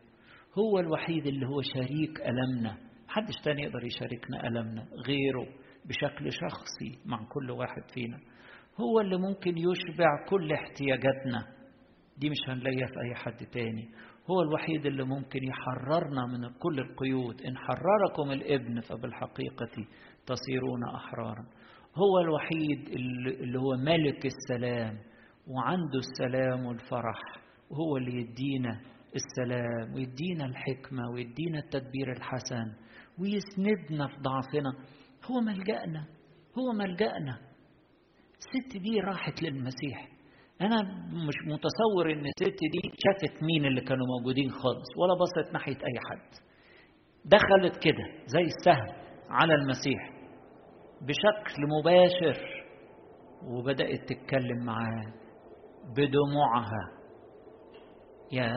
هو 0.58 0.78
الوحيد 0.78 1.26
اللي 1.26 1.46
هو 1.46 1.62
شريك 1.62 2.20
ألمنا. 2.20 2.76
محدش 3.08 3.34
تاني 3.44 3.62
يقدر 3.62 3.84
يشاركنا 3.84 4.48
ألمنا 4.48 4.88
غيره 5.06 5.46
بشكل 5.84 6.32
شخصي 6.32 6.98
مع 7.06 7.18
كل 7.32 7.50
واحد 7.50 7.82
فينا. 7.94 8.18
هو 8.80 9.00
اللي 9.00 9.16
ممكن 9.16 9.58
يشبع 9.58 10.26
كل 10.28 10.52
احتياجاتنا. 10.52 11.59
دي 12.20 12.30
مش 12.30 12.36
هنلاقيها 12.48 12.86
في 12.86 13.00
أي 13.08 13.14
حد 13.14 13.46
تاني. 13.46 13.88
هو 14.30 14.42
الوحيد 14.42 14.86
اللي 14.86 15.04
ممكن 15.04 15.40
يحررنا 15.44 16.26
من 16.26 16.48
كل 16.58 16.78
القيود. 16.78 17.42
إن 17.42 17.56
حرركم 17.56 18.30
الإبن 18.32 18.80
فبالحقيقة 18.80 19.86
تصيرون 20.26 20.84
أحرارا. 20.94 21.46
هو 21.96 22.18
الوحيد 22.20 22.88
اللي 23.42 23.58
هو 23.58 23.76
ملك 23.76 24.26
السلام 24.26 24.98
وعنده 25.46 25.98
السلام 25.98 26.66
والفرح. 26.66 27.20
وهو 27.70 27.96
اللي 27.96 28.20
يدينا 28.20 28.80
السلام 29.14 29.94
ويدينا 29.94 30.44
الحكمة 30.46 31.10
ويدينا 31.14 31.58
التدبير 31.58 32.12
الحسن 32.16 32.72
ويسندنا 33.18 34.06
في 34.06 34.16
ضعفنا. 34.20 34.72
هو 35.30 35.40
ملجأنا 35.40 36.06
هو 36.58 36.72
ملجأنا. 36.72 37.38
الست 38.38 38.76
دي 38.76 39.00
راحت 39.00 39.42
للمسيح. 39.42 40.19
أنا 40.60 40.82
مش 41.28 41.34
متصور 41.46 42.12
إن 42.12 42.26
الست 42.26 42.58
دي 42.72 42.80
شافت 42.98 43.42
مين 43.42 43.64
اللي 43.66 43.80
كانوا 43.80 44.06
موجودين 44.06 44.50
خالص 44.50 44.88
ولا 44.96 45.14
بصت 45.14 45.52
ناحية 45.52 45.72
أي 45.76 45.98
حد. 46.10 46.30
دخلت 47.24 47.82
كده 47.82 48.04
زي 48.26 48.40
السهم 48.42 48.94
على 49.30 49.54
المسيح 49.54 50.10
بشكل 51.02 51.62
مباشر 51.78 52.64
وبدأت 53.44 54.00
تتكلم 54.08 54.64
معاه 54.64 55.12
بدموعها. 55.96 57.00
يا 58.32 58.52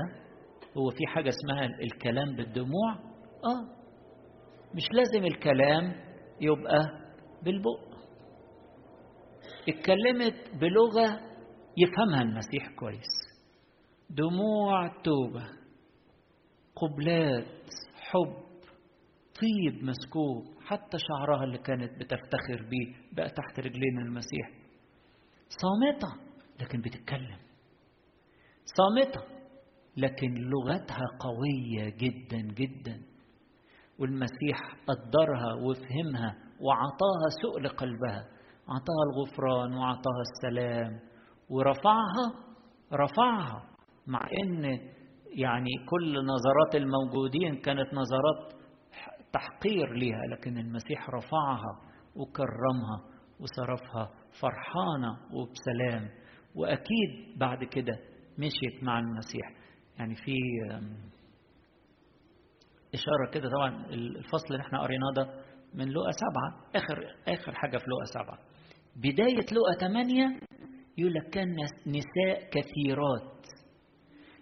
هو 0.77 0.89
في 0.89 1.07
حاجة 1.07 1.29
اسمها 1.29 1.65
الكلام 1.83 2.35
بالدموع؟ 2.35 2.93
آه. 3.45 3.83
مش 4.75 4.83
لازم 4.93 5.25
الكلام 5.25 5.93
يبقى 6.41 6.85
بالبق. 7.43 7.93
اتكلمت 9.69 10.35
بلغة 10.61 11.32
يفهمها 11.77 12.21
المسيح 12.21 12.69
كويس. 12.79 13.09
دموع 14.09 14.87
توبة 14.87 15.45
قبلات 16.75 17.45
حب 17.95 18.43
طيب 19.41 19.83
مسكوب 19.83 20.45
حتى 20.65 20.97
شعرها 20.97 21.43
اللي 21.43 21.57
كانت 21.57 21.91
بتفتخر 21.99 22.69
بيه 22.69 22.95
بقى 23.15 23.29
تحت 23.29 23.59
رجلين 23.59 23.99
المسيح. 23.99 24.49
صامتة 25.49 26.07
لكن 26.61 26.81
بتتكلم. 26.81 27.37
صامتة 28.65 29.21
لكن 29.97 30.33
لغتها 30.33 31.03
قوية 31.19 31.89
جدا 31.97 32.37
جدا. 32.41 33.01
والمسيح 33.99 34.59
قدرها 34.87 35.53
وفهمها 35.53 36.35
وعطاها 36.61 37.29
سؤل 37.41 37.67
قلبها 37.67 38.27
عطاها 38.67 39.03
الغفران 39.13 39.73
وعطاها 39.73 40.21
السلام. 40.21 40.99
ورفعها 41.49 42.33
رفعها 42.93 43.63
مع 44.07 44.27
إن 44.43 44.63
يعني 45.35 45.69
كل 45.89 46.25
نظرات 46.25 46.75
الموجودين 46.75 47.55
كانت 47.61 47.93
نظرات 47.93 48.53
تحقير 49.33 49.93
ليها 49.93 50.21
لكن 50.31 50.57
المسيح 50.57 51.09
رفعها 51.09 51.79
وكرمها 52.15 53.13
وصرفها 53.39 54.09
فرحانة 54.41 55.11
وبسلام. 55.33 56.09
وأكيد 56.55 57.39
بعد 57.39 57.63
كده 57.63 57.93
مشيت 58.39 58.83
مع 58.83 58.99
المسيح. 58.99 59.49
يعني 59.99 60.15
في 60.15 60.35
إشارة 62.93 63.29
كده 63.33 63.49
طبعا 63.49 63.85
الفصل 63.85 64.53
اللي 64.53 64.61
إحنا 64.67 64.81
قريناه 64.81 65.11
ده 65.15 65.43
من 65.73 65.89
لقا 65.89 66.11
سبعة 66.11 66.71
آخر 66.75 67.15
آخر 67.27 67.51
حاجة 67.55 67.77
في 67.77 67.83
لقا 67.87 68.23
سبعة. 68.23 68.39
بداية 68.95 69.45
لقا 69.53 69.87
ثمانية 69.87 70.39
يقول 70.97 71.13
لك 71.13 71.29
كان 71.29 71.55
نساء 71.87 72.49
كثيرات. 72.49 73.45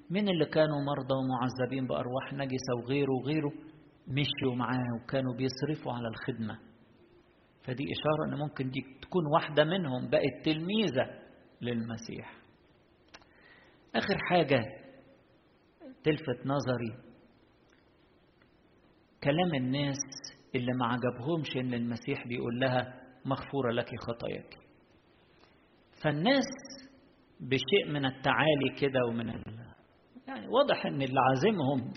من 0.10 0.30
اللي 0.30 0.46
كانوا 0.46 0.82
مرضى 0.82 1.14
ومعذبين 1.14 1.88
بأرواح 1.88 2.34
نجسة 2.34 2.74
وغيره 2.84 3.12
وغيره 3.12 3.52
مشيوا 4.08 4.56
معاه 4.56 5.04
وكانوا 5.04 5.34
بيصرفوا 5.36 5.94
على 5.94 6.08
الخدمة. 6.08 6.60
فدي 7.64 7.84
إشارة 7.84 8.26
أن 8.28 8.40
ممكن 8.40 8.70
دي 8.70 8.82
تكون 9.02 9.26
واحدة 9.34 9.64
منهم 9.64 10.10
بقت 10.10 10.46
تلميذة 10.46 11.20
للمسيح. 11.62 12.38
آخر 13.96 14.18
حاجة 14.30 14.64
تلفت 16.04 16.46
نظري. 16.46 17.12
كلام 19.24 19.54
الناس 19.56 19.98
اللي 20.56 20.74
ما 20.74 20.86
عجبهمش 20.86 21.58
إن 21.58 21.74
المسيح 21.74 22.28
بيقول 22.28 22.60
لها 22.60 23.02
مغفورة 23.26 23.72
لك 23.72 23.90
خطاياك. 24.00 24.61
فالناس 26.04 26.46
بشيء 27.40 27.94
من 27.94 28.06
التعالي 28.06 28.70
كده 28.80 29.06
ومن 29.10 29.30
ال... 29.30 29.44
يعني 30.28 30.48
واضح 30.48 30.86
إن 30.86 31.02
اللي 31.02 31.20
عازمهم 31.20 31.94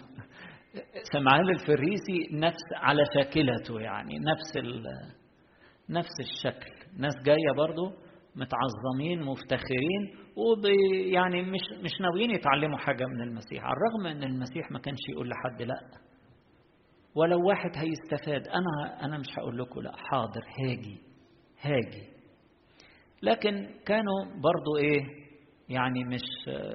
سمعان 1.13 1.49
الفريسي 1.49 2.29
نفس 2.33 2.73
على 2.75 3.03
شاكلته 3.15 3.81
يعني 3.81 4.19
نفس 4.19 4.57
ال... 4.57 4.83
نفس 5.91 6.21
الشكل. 6.21 6.71
ناس 6.99 7.15
جاية 7.25 7.53
برضو 7.57 7.93
متعظمين 8.37 9.23
مفتخرين 9.23 10.17
وبي 10.37 11.11
يعني 11.11 11.43
مش 11.43 11.61
مش 11.85 12.01
ناويين 12.01 12.31
يتعلموا 12.31 12.79
حاجة 12.79 13.07
من 13.07 13.21
المسيح. 13.21 13.65
على 13.65 13.73
الرغم 13.73 14.07
إن 14.07 14.23
المسيح 14.23 14.71
ما 14.71 14.79
كانش 14.79 14.99
يقول 15.09 15.29
لحد 15.29 15.63
لأ. 15.63 15.81
ولو 17.15 17.49
واحد 17.49 17.71
هيستفاد 17.77 18.49
أنا 18.49 19.05
أنا 19.05 19.19
مش 19.19 19.39
هقول 19.39 19.59
لكم 19.59 19.81
لأ 19.81 19.93
حاضر 19.97 20.45
هاجي 20.61 20.99
هاجي. 21.61 22.14
لكن 23.25 23.69
كانوا 23.87 24.25
برضو 24.25 24.77
إيه 24.79 25.01
يعني 25.69 26.05
مش 26.05 26.23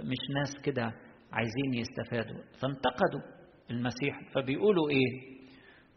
مش 0.04 0.18
ناس 0.36 0.64
كده 0.66 0.84
عايزين 1.32 1.74
يستفادوا. 1.74 2.42
فانتقدوا 2.62 3.40
المسيح 3.72 4.32
فبيقولوا 4.34 4.90
إيه؟ 4.90 5.40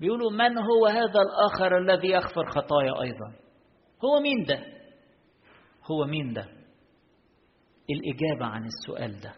بيقولوا 0.00 0.30
من 0.30 0.58
هو 0.58 0.86
هذا 0.86 1.20
الآخر 1.22 1.78
الذي 1.78 2.08
يغفر 2.08 2.44
خطايا 2.50 3.02
أيضا؟ 3.02 3.28
هو 4.04 4.20
مين 4.22 4.44
ده؟ 4.44 4.58
هو 5.90 6.04
مين 6.06 6.32
ده؟ 6.32 6.48
الإجابة 7.90 8.46
عن 8.46 8.64
السؤال 8.66 9.20
ده. 9.20 9.34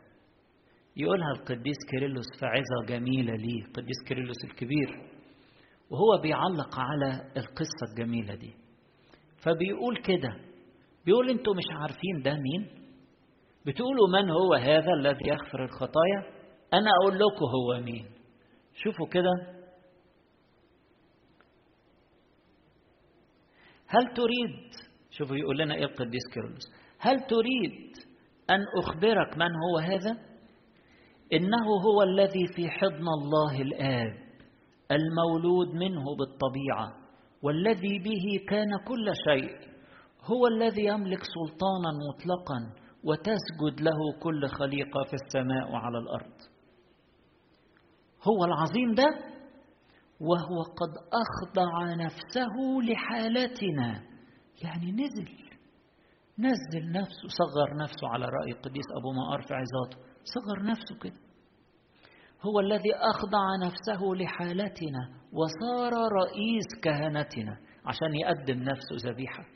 يقولها 0.96 1.32
القديس 1.32 1.76
كيرلس 1.90 2.26
في 2.40 2.46
عظة 2.46 2.86
جميلة 2.88 3.34
ليه 3.36 3.64
القديس 3.64 3.96
كيرلس 4.08 4.44
الكبير. 4.44 5.10
وهو 5.90 6.22
بيعلق 6.22 6.78
على 6.80 7.12
القصة 7.36 7.84
الجميلة 7.92 8.34
دي. 8.34 8.54
فبيقول 9.42 9.96
كده 10.02 10.36
بيقول 11.06 11.30
أنتوا 11.30 11.54
مش 11.54 11.64
عارفين 11.80 12.22
ده 12.24 12.34
مين؟ 12.34 12.68
بتقولوا 13.66 14.08
من 14.08 14.30
هو 14.30 14.54
هذا 14.54 14.92
الذي 15.00 15.28
يغفر 15.28 15.64
الخطايا؟ 15.64 16.20
أنا 16.74 16.90
أقول 17.02 17.14
لكم 17.18 17.44
هو 17.44 17.80
مين. 17.84 18.06
شوفوا 18.74 19.06
كده. 19.06 19.30
هل 23.86 24.06
تريد 24.14 24.70
شوفوا 25.10 25.36
يقول 25.36 25.58
لنا 25.58 25.74
إيه 25.74 25.84
القديس 25.84 26.22
كيرلس 26.34 26.64
هل 26.98 27.20
تريد 27.26 27.92
أن 28.50 28.60
أخبرك 28.82 29.36
من 29.36 29.48
هو 29.64 29.78
هذا؟ 29.78 30.18
إنه 31.32 31.66
هو 31.86 32.02
الذي 32.02 32.46
في 32.56 32.70
حضن 32.70 33.06
الله 33.08 33.62
الآب 33.62 34.24
المولود 34.90 35.74
منه 35.74 36.04
بالطبيعة 36.18 37.04
والذي 37.42 37.98
به 37.98 38.46
كان 38.48 38.68
كل 38.88 39.12
شيء. 39.30 39.73
هو 40.24 40.46
الذي 40.46 40.84
يملك 40.84 41.20
سلطانا 41.34 41.90
مطلقا 42.08 42.84
وتسجد 43.04 43.80
له 43.80 44.20
كل 44.22 44.48
خليقة 44.48 45.04
في 45.04 45.14
السماء 45.14 45.72
وعلى 45.72 45.98
الأرض. 45.98 46.32
هو 48.22 48.44
العظيم 48.44 48.94
ده 48.94 49.34
وهو 50.20 50.62
قد 50.62 50.92
أخضع 51.24 51.94
نفسه 51.94 52.54
لحالتنا. 52.90 54.02
يعني 54.62 54.92
نزل 54.92 55.28
نزل 56.38 56.92
نفسه 56.92 57.28
صغر 57.28 57.76
نفسه 57.82 58.08
على 58.08 58.24
رأي 58.26 58.52
القديس 58.52 58.84
أبو 58.98 59.12
مقار 59.12 59.42
في 59.42 59.54
عظاته. 59.54 59.98
صغر 60.34 60.62
نفسه 60.62 60.98
كده. 61.02 61.20
هو 62.42 62.60
الذي 62.60 62.94
أخضع 62.94 63.56
نفسه 63.66 64.00
لحالتنا 64.04 65.08
وصار 65.32 65.92
رئيس 65.92 66.66
كهنتنا 66.82 67.58
عشان 67.86 68.14
يقدم 68.14 68.62
نفسه 68.62 69.10
ذبيحة. 69.10 69.53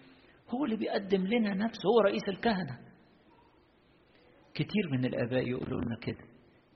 هو 0.54 0.64
اللي 0.64 0.76
بيقدم 0.76 1.26
لنا 1.26 1.54
نفسه 1.54 1.88
هو 1.88 2.00
رئيس 2.00 2.28
الكهنة. 2.28 2.78
كتير 4.54 4.88
من 4.92 5.04
الآباء 5.04 5.48
يقولوا 5.48 5.80
لنا 5.80 5.96
كده. 6.02 6.24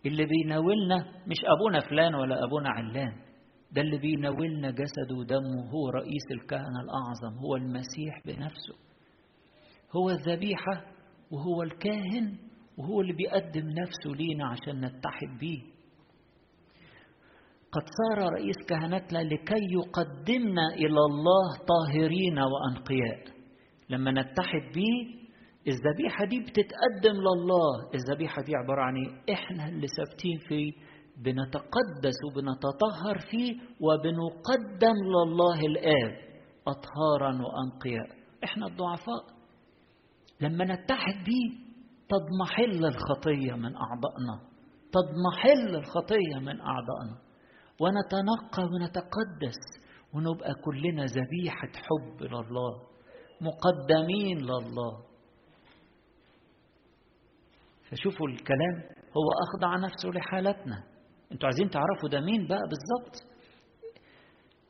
اللي 0.07 0.27
بيناولنا 0.27 0.97
مش 1.27 1.37
أبونا 1.45 1.81
فلان 1.81 2.15
ولا 2.15 2.45
أبونا 2.45 2.69
علان. 2.69 3.13
ده 3.73 3.83
اللي 3.83 3.99
بيناولنا 3.99 4.71
جسده 4.71 5.15
ودمه 5.19 5.71
هو 5.71 5.89
رئيس 5.89 6.27
الكهنة 6.31 6.81
الأعظم 6.85 7.39
هو 7.39 7.57
المسيح 7.57 8.21
بنفسه. 8.27 8.75
هو 9.97 10.11
الذبيحة 10.11 10.85
وهو 11.31 11.63
الكاهن 11.63 12.39
وهو 12.79 13.01
اللي 13.01 13.13
بيقدم 13.13 13.69
نفسه 13.71 14.11
لينا 14.11 14.47
عشان 14.47 14.81
نتحد 14.85 15.39
بيه. 15.41 15.63
قد 17.73 17.83
صار 17.99 18.33
رئيس 18.33 18.57
كهنتنا 18.69 19.19
لكي 19.19 19.65
يقدمنا 19.73 20.75
إلى 20.75 21.01
الله 21.11 21.49
طاهرين 21.69 22.39
وأنقياء. 22.39 23.42
لما 23.91 24.11
نتحد 24.11 24.73
بيه 24.75 25.23
الذبيحة 25.69 26.25
دي 26.25 26.41
بتتقدم 26.41 27.17
لله. 27.21 27.91
الذبيحة 27.95 28.43
دي 28.43 28.57
عبارة 28.57 28.83
عن 28.83 28.97
إيه؟ 28.97 29.35
إحنا 29.35 29.69
اللي 29.69 29.87
ثابتين 29.87 30.39
فيه 30.49 30.73
بنتقدس 31.17 32.17
وبنتطهر 32.27 33.19
فيه 33.31 33.55
وبنقدم 33.81 34.97
لله 35.05 35.61
الآب. 35.61 36.17
أطهارا 36.69 37.29
وأنقياء. 37.43 38.07
إحنا 38.45 38.67
الضعفاء. 38.67 39.25
لما 40.41 40.65
نتحد 40.65 41.25
بيه 41.25 41.63
تضمحل 42.09 42.85
الخطية 42.85 43.53
من 43.53 43.77
أعضائنا. 43.77 44.41
تضمحل 44.93 45.77
الخطية 45.77 46.39
من 46.41 46.61
أعضائنا. 46.61 47.19
ونتنقى 47.81 48.63
ونتقدس 48.63 49.59
ونبقى 50.15 50.55
كلنا 50.65 51.05
ذبيحة 51.05 51.69
حب 51.75 52.23
لله. 52.23 52.92
مقدمين 53.43 54.39
لله. 54.39 54.93
فشوفوا 57.91 58.29
الكلام 58.29 58.75
هو 59.17 59.29
أخضع 59.47 59.77
نفسه 59.77 60.09
لحالتنا. 60.09 60.83
أنتوا 61.33 61.49
عايزين 61.49 61.71
تعرفوا 61.71 62.09
ده 62.09 62.21
مين 62.21 62.47
بقى 62.47 62.61
بالظبط 62.69 63.33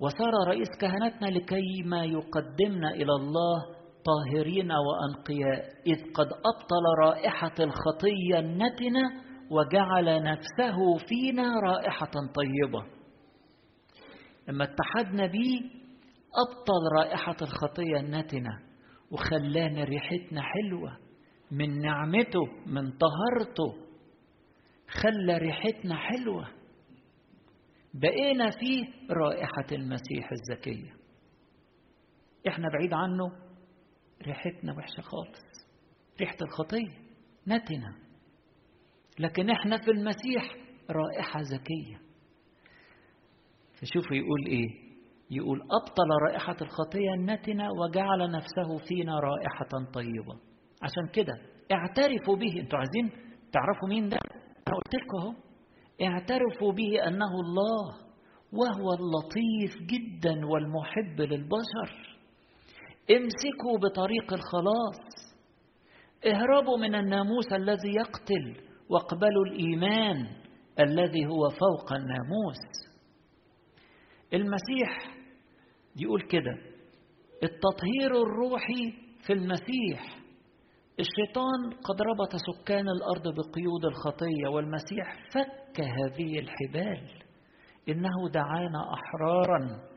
وصار 0.01 0.33
رئيس 0.49 0.69
كهنتنا 0.81 1.27
لكي 1.27 1.83
ما 1.85 2.05
يقدمنا 2.05 2.91
إلى 2.91 3.13
الله 3.13 3.59
طاهرين 4.05 4.73
وأنقياء 4.73 5.65
إذ 5.87 6.13
قد 6.15 6.27
أبطل 6.27 6.85
رائحة 7.05 7.55
الخطية 7.61 8.39
النتنة 8.39 9.03
وجعل 9.51 10.23
نفسه 10.23 11.07
فينا 11.09 11.61
رائحة 11.61 12.11
طيبة. 12.35 12.87
لما 14.49 14.65
اتحدنا 14.65 15.27
بيه 15.27 15.61
أبطل 16.35 16.97
رائحة 16.99 17.37
الخطية 17.43 17.97
النتنة 18.01 18.51
وخلانا 19.11 19.85
ريحتنا 19.85 20.43
حلوة 20.43 20.99
من 21.51 21.81
نعمته 21.81 22.41
من 22.67 22.91
طهارته 22.91 23.87
خلى 24.89 25.39
ريحتنا 25.39 25.97
حلوة. 25.97 26.49
بقينا 27.95 28.51
فيه 28.51 28.85
رائحة 29.11 29.67
المسيح 29.73 30.31
الزكية. 30.33 30.97
إحنا 32.49 32.69
بعيد 32.69 32.93
عنه 32.95 33.33
ريحتنا 34.23 34.73
وحشة 34.73 35.01
خالص. 35.01 35.69
ريحة 36.21 36.37
الخطية 36.43 36.99
نتنة 37.49 37.97
لكن 39.19 39.51
إحنا 39.51 39.79
في 39.79 39.91
المسيح 39.91 40.57
رائحة 40.91 41.43
زكية. 41.43 42.01
فشوفوا 43.81 44.17
يقول 44.17 44.47
إيه؟ 44.47 44.82
يقول 45.37 45.59
أبطل 45.61 46.09
رائحة 46.29 46.57
الخطية 46.63 47.15
النتنة 47.15 47.69
وجعل 47.73 48.31
نفسه 48.31 48.87
فينا 48.89 49.21
رائحة 49.21 49.91
طيبة. 49.95 50.35
عشان 50.83 51.07
كده 51.13 51.33
اعترفوا 51.73 52.37
به. 52.37 52.61
أنتوا 52.61 52.79
عايزين 52.79 53.11
تعرفوا 53.53 53.89
مين 53.89 54.09
ده؟ 54.09 54.19
أنا 54.69 54.77
قلت 54.77 54.95
لكم 54.95 55.19
أهو. 55.19 55.35
اعترفوا 56.03 56.73
به 56.73 57.07
أنه 57.09 57.41
الله 57.45 57.95
وهو 58.53 58.89
اللطيف 58.93 59.83
جدا 59.87 60.47
والمحب 60.47 61.21
للبشر. 61.21 62.19
امسكوا 63.11 63.79
بطريق 63.83 64.33
الخلاص. 64.33 65.01
اهربوا 66.27 66.79
من 66.79 66.95
الناموس 66.95 67.53
الذي 67.53 67.95
يقتل 67.97 68.57
واقبلوا 68.91 69.45
الإيمان 69.47 70.27
الذي 70.81 71.27
هو 71.27 71.49
فوق 71.49 71.93
الناموس. 71.93 72.93
المسيح 74.35 75.22
يقول 75.97 76.23
كده 76.23 76.59
التطهير 77.43 78.23
الروحي 78.23 78.93
في 79.27 79.33
المسيح. 79.33 80.19
الشيطان 81.01 81.71
قد 81.85 82.03
ربط 82.03 82.37
سكان 82.37 82.89
الأرض 82.89 83.23
بقيود 83.35 83.85
الخطية 83.85 84.49
والمسيح 84.55 85.15
فك 85.35 85.81
هذه 85.81 86.39
الحبال. 86.39 87.23
إنه 87.89 88.29
دعانا 88.35 88.95
أحرارا 88.95 89.93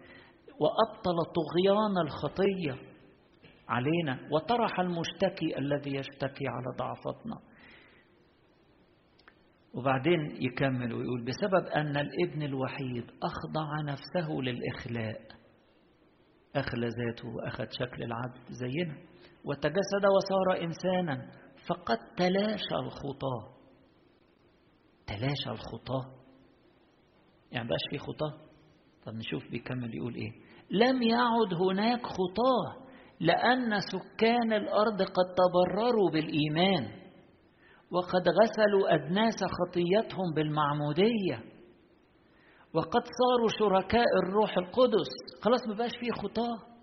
وأبطل 0.60 1.17
طغيان 1.36 1.97
الخطية 2.05 2.95
علينا 3.69 4.19
وطرح 4.31 4.79
المشتكي 4.79 5.58
الذي 5.58 5.95
يشتكي 5.95 6.47
على 6.47 6.75
ضعفتنا 6.77 7.39
وبعدين 9.73 10.19
يكمل 10.41 10.93
ويقول 10.93 11.25
بسبب 11.25 11.65
أن 11.67 11.97
الابن 11.97 12.41
الوحيد 12.43 13.03
أخضع 13.23 13.81
نفسه 13.81 14.31
للإخلاء 14.31 15.21
اخلى 16.56 16.88
ذاته 16.88 17.28
وأخذ 17.36 17.65
شكل 17.70 18.04
العبد 18.04 18.52
زينا. 18.52 18.96
وتجسد 19.46 20.06
وصار 20.15 20.63
إنسانا 20.63 21.32
فقد 21.68 21.98
تلاشى 22.18 22.76
الخطاه 22.76 23.56
تلاشى 25.08 25.50
الخطاه 25.50 26.06
يعني 27.52 27.68
بقاش 27.68 27.82
في 27.89 27.98
خطاه 27.98 28.34
طب 29.06 29.13
نشوف 29.13 29.52
بيكمل 29.52 29.96
يقول 29.96 30.15
إيه. 30.15 30.32
لم 30.72 31.02
يعد 31.02 31.54
هناك 31.54 32.02
خطاه 32.02 32.86
لأن 33.20 33.80
سكان 33.80 34.54
الأرض 34.54 35.02
قد 35.02 35.26
تبرروا 35.38 36.12
بالإيمان 36.13 36.84
وقد 37.91 38.30
غسلوا 38.30 38.96
أدناس 38.96 39.36
خطيتهم 39.36 40.34
بالمعمودية. 40.36 41.55
وقد 42.76 43.04
صاروا 43.20 43.50
شركاء 43.60 44.06
الروح 44.24 44.58
القدس. 44.58 45.10
خلاص 45.42 45.68
ما 45.68 45.76
بقاش 45.76 45.92
فيه 46.00 46.12
خطاة. 46.12 46.76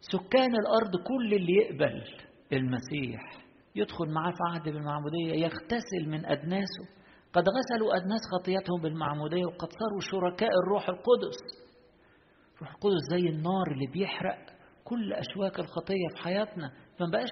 سكان 0.00 0.50
الأرض 0.56 0.96
كل 1.06 1.34
اللي 1.34 1.52
يقبل 1.52 2.02
المسيح 2.52 3.20
يدخل 3.74 4.10
معاه 4.10 4.30
في 4.30 4.38
عهد 4.52 4.62
بالمعمودية 4.62 5.32
يغتسل 5.44 6.08
من 6.08 6.26
أدناسه. 6.26 6.84
قد 7.32 7.44
غسلوا 7.48 7.96
أدناس 7.96 8.20
خطيتهم 8.32 8.80
بالمعمودية 8.82 9.46
وقد 9.46 9.68
صاروا 9.68 10.00
شركاء 10.00 10.50
الروح 10.64 10.88
القدس. 10.88 11.38
الروح 12.56 12.70
القدس 12.70 13.02
زي 13.10 13.28
النار 13.28 13.66
اللي 13.72 13.86
بيحرق 13.86 14.38
كل 14.84 15.12
أشواك 15.12 15.58
الخطية 15.60 16.08
في 16.16 16.22
حياتنا. 16.22 16.72
ما 17.00 17.06
بقاش 17.12 17.30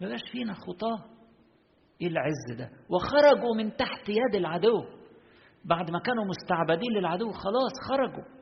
ما 0.00 0.06
بقاش 0.08 0.20
فينا 0.32 0.54
خطاة. 0.54 1.04
إيه 2.00 2.08
العز 2.08 2.58
ده؟ 2.58 2.70
وخرجوا 2.90 3.54
من 3.56 3.76
تحت 3.76 4.08
يد 4.08 4.34
العدو. 4.34 4.99
بعد 5.64 5.90
ما 5.90 5.98
كانوا 5.98 6.24
مستعبدين 6.24 6.92
للعدو 6.92 7.30
خلاص 7.32 7.72
خرجوا. 7.88 8.40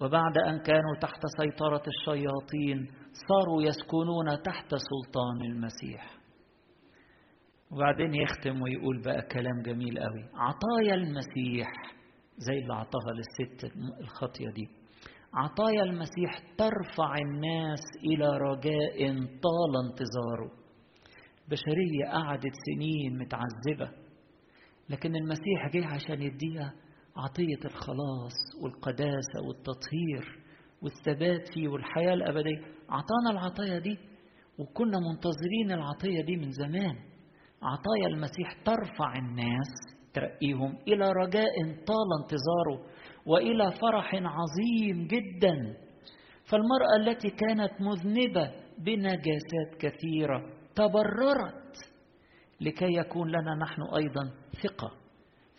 وبعد 0.00 0.38
أن 0.38 0.58
كانوا 0.58 0.96
تحت 1.00 1.20
سيطرة 1.38 1.82
الشياطين 1.86 2.86
صاروا 3.28 3.62
يسكنون 3.62 4.42
تحت 4.44 4.70
سلطان 4.70 5.42
المسيح. 5.50 6.16
وبعدين 7.70 8.14
يختم 8.14 8.62
ويقول 8.62 9.02
بقى 9.02 9.22
كلام 9.22 9.62
جميل 9.66 9.98
قوي. 9.98 10.24
عطايا 10.34 10.94
المسيح 10.94 11.68
زي 12.36 12.58
اللي 12.58 12.74
عطاها 12.74 13.12
للست 13.14 13.76
الخطيه 14.00 14.50
دي. 14.50 14.68
عطايا 15.34 15.82
المسيح 15.82 16.38
ترفع 16.58 17.14
الناس 17.18 17.80
إلى 18.04 18.28
رجاء 18.38 19.14
طال 19.16 19.72
انتظاره. 19.84 20.50
بشرية 21.48 22.04
قعدت 22.12 22.52
سنين 22.66 23.18
متعذبة. 23.18 24.05
لكن 24.90 25.16
المسيح 25.16 25.68
جه 25.74 25.86
عشان 25.86 26.22
يديها 26.22 26.72
عطية 27.16 27.64
الخلاص 27.64 28.32
والقداسة 28.62 29.40
والتطهير 29.46 30.38
والثبات 30.82 31.48
فيه 31.54 31.68
والحياة 31.68 32.14
الأبدية. 32.14 32.58
عطانا 32.88 33.30
العطايا 33.30 33.78
دي 33.78 33.98
وكنا 34.58 34.98
منتظرين 34.98 35.72
العطية 35.72 36.22
دي 36.26 36.36
من 36.36 36.50
زمان. 36.50 36.96
عطايا 37.62 38.06
المسيح 38.06 38.52
ترفع 38.64 39.16
الناس 39.18 39.68
ترقيهم 40.14 40.78
إلى 40.88 41.12
رجاء 41.12 41.54
طال 41.86 42.08
انتظاره 42.22 42.96
وإلى 43.26 43.72
فرح 43.72 44.14
عظيم 44.14 45.06
جدا. 45.06 45.76
فالمرأة 46.44 46.96
التي 47.00 47.30
كانت 47.30 47.80
مذنبة 47.80 48.50
بنجاسات 48.78 49.74
كثيرة 49.78 50.42
تبررت 50.74 51.65
لكي 52.60 52.94
يكون 52.96 53.28
لنا 53.28 53.54
نحن 53.54 53.82
أيضا 53.82 54.30
ثقة 54.62 54.90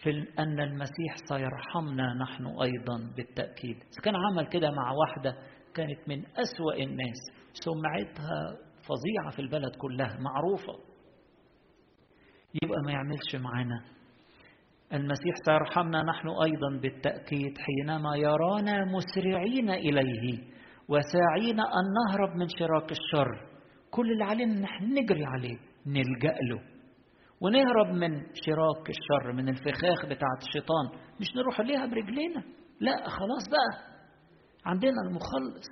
في 0.03 0.09
أن 0.39 0.59
المسيح 0.59 1.15
سيرحمنا 1.29 2.13
نحن 2.13 2.45
أيضا 2.47 3.11
بالتأكيد. 3.17 3.75
إذا 3.75 4.01
كان 4.03 4.13
عمل 4.15 4.47
كده 4.47 4.71
مع 4.71 4.91
واحدة 4.91 5.35
كانت 5.75 5.99
من 6.09 6.23
أسوأ 6.25 6.83
الناس 6.83 7.17
سمعتها 7.53 8.57
فظيعة 8.87 9.31
في 9.35 9.39
البلد 9.39 9.75
كلها 9.75 10.17
معروفة. 10.19 10.73
يبقى 12.63 12.81
ما 12.85 12.91
يعملش 12.91 13.35
معانا 13.35 13.83
المسيح 14.93 15.35
سيرحمنا 15.45 16.03
نحن 16.03 16.27
أيضا 16.27 16.81
بالتأكيد 16.81 17.57
حينما 17.57 18.15
يرانا 18.15 18.85
مسرعين 18.85 19.69
إليه 19.69 20.39
وساعين 20.89 21.59
أن 21.59 21.85
نهرب 22.07 22.35
من 22.35 22.47
شراك 22.59 22.91
الشر. 22.91 23.57
كل 23.91 24.11
اللي 24.11 24.23
علينا 24.23 24.53
إن 24.53 24.63
إحنا 24.63 24.87
نجري 25.01 25.25
عليه 25.25 25.57
نلجأ 25.87 26.35
له. 26.49 26.76
ونهرب 27.41 27.87
من 27.87 28.17
شراك 28.33 28.89
الشر 28.89 29.31
من 29.33 29.49
الفخاخ 29.49 30.05
بتاعه 30.05 30.37
الشيطان. 30.47 30.85
مش 31.19 31.27
نروح 31.35 31.61
ليها 31.61 31.85
برجلينا؟ 31.85 32.43
لا 32.79 32.95
خلاص 33.09 33.43
بقى. 33.49 33.97
عندنا 34.65 34.95
المخلص. 35.07 35.67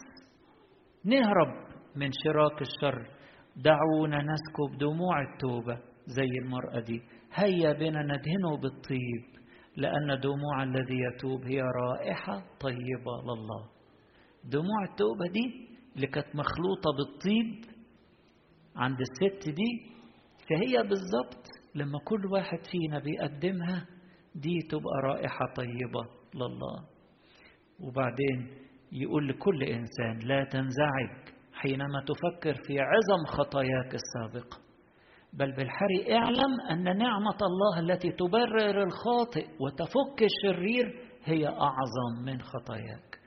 نهرب 1.05 1.53
من 1.95 2.09
شراك 2.23 2.61
الشر. 2.61 3.07
دعونا 3.55 4.17
نسكب 4.21 4.77
دموع 4.79 5.21
التوبة 5.21 5.79
زي 6.05 6.29
المرأة 6.43 6.79
دي. 6.79 7.01
هيا 7.33 7.73
بنا 7.73 8.03
ندهنه 8.03 8.57
بالطيب 8.61 9.35
لأن 9.77 10.19
دموع 10.19 10.63
الذي 10.63 10.97
يتوب 11.13 11.43
هي 11.45 11.61
رائحة 11.61 12.43
طيبة 12.59 13.11
لله. 13.23 13.69
دموع 14.43 14.83
التوبة 14.91 15.27
دي 15.31 15.67
اللي 15.95 16.07
كانت 16.07 16.27
مخلوطة 16.35 16.89
بالطيب 16.97 17.75
عند 18.75 18.97
الست 19.01 19.49
دي 19.49 19.95
فهي 20.49 20.77
بالظبط 20.83 21.45
لما 21.75 21.99
كل 22.05 22.25
واحد 22.25 22.59
فينا 22.71 22.99
بيقدمها 22.99 23.85
دي 24.35 24.59
تبقى 24.69 25.01
رائحة 25.03 25.45
طيبة 25.55 26.01
لله. 26.35 26.85
وبعدين 27.79 28.47
يقول 28.91 29.27
لكل 29.27 29.63
إنسان 29.63 30.19
لا 30.27 30.43
تنزعج 30.43 31.29
حينما 31.53 32.03
تفكر 32.07 32.53
في 32.67 32.79
عظم 32.79 33.25
خطاياك 33.27 33.95
السابقة. 33.95 34.57
بل 35.33 35.51
بالحري 35.55 36.15
اعلم 36.17 36.61
أن 36.71 36.97
نعمة 36.97 37.37
الله 37.41 37.79
التي 37.79 38.11
تبرر 38.11 38.83
الخاطئ 38.83 39.47
وتفك 39.59 40.23
الشرير 40.23 41.01
هي 41.23 41.47
أعظم 41.47 42.25
من 42.25 42.41
خطاياك. 42.41 43.19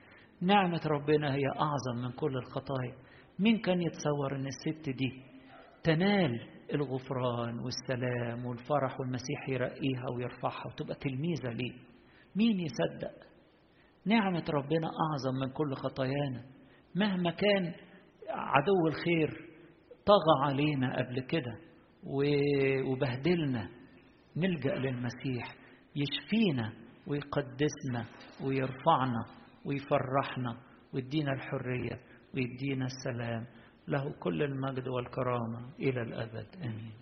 نعمة 0.42 0.80
ربنا 0.86 1.34
هي 1.34 1.46
أعظم 1.60 2.02
من 2.04 2.12
كل 2.12 2.36
الخطايا. 2.36 2.94
مين 3.38 3.58
كان 3.58 3.82
يتصور 3.82 4.36
أن 4.36 4.46
الست 4.46 4.88
دي 4.90 5.22
تنال 5.84 6.57
الغفران 6.74 7.58
والسلام 7.58 8.46
والفرح 8.46 9.00
والمسيح 9.00 9.48
يرقيها 9.48 10.04
ويرفعها 10.16 10.66
وتبقى 10.66 10.94
تلميذة 10.94 11.48
ليه. 11.48 11.72
مين 12.36 12.60
يصدق؟ 12.60 13.14
نعمة 14.06 14.44
ربنا 14.50 14.86
أعظم 14.86 15.38
من 15.40 15.52
كل 15.52 15.74
خطايانا. 15.74 16.44
مهما 16.94 17.30
كان 17.30 17.74
عدو 18.30 18.86
الخير 18.86 19.48
طغى 20.06 20.44
علينا 20.52 20.96
قبل 20.98 21.20
كده 21.20 21.58
وبهدلنا 22.86 23.68
نلجأ 24.36 24.74
للمسيح 24.74 25.54
يشفينا 25.96 26.72
ويقدسنا 27.06 28.04
ويرفعنا 28.44 29.24
ويفرحنا 29.64 30.56
ويدينا 30.94 31.32
الحرية 31.32 32.00
ويدينا 32.34 32.86
السلام. 32.86 33.46
له 33.88 34.12
كل 34.20 34.42
المجد 34.42 34.88
والكرامة 34.88 35.60
إلى 35.80 36.02
الأبد. 36.02 36.46
آمين. 36.64 36.92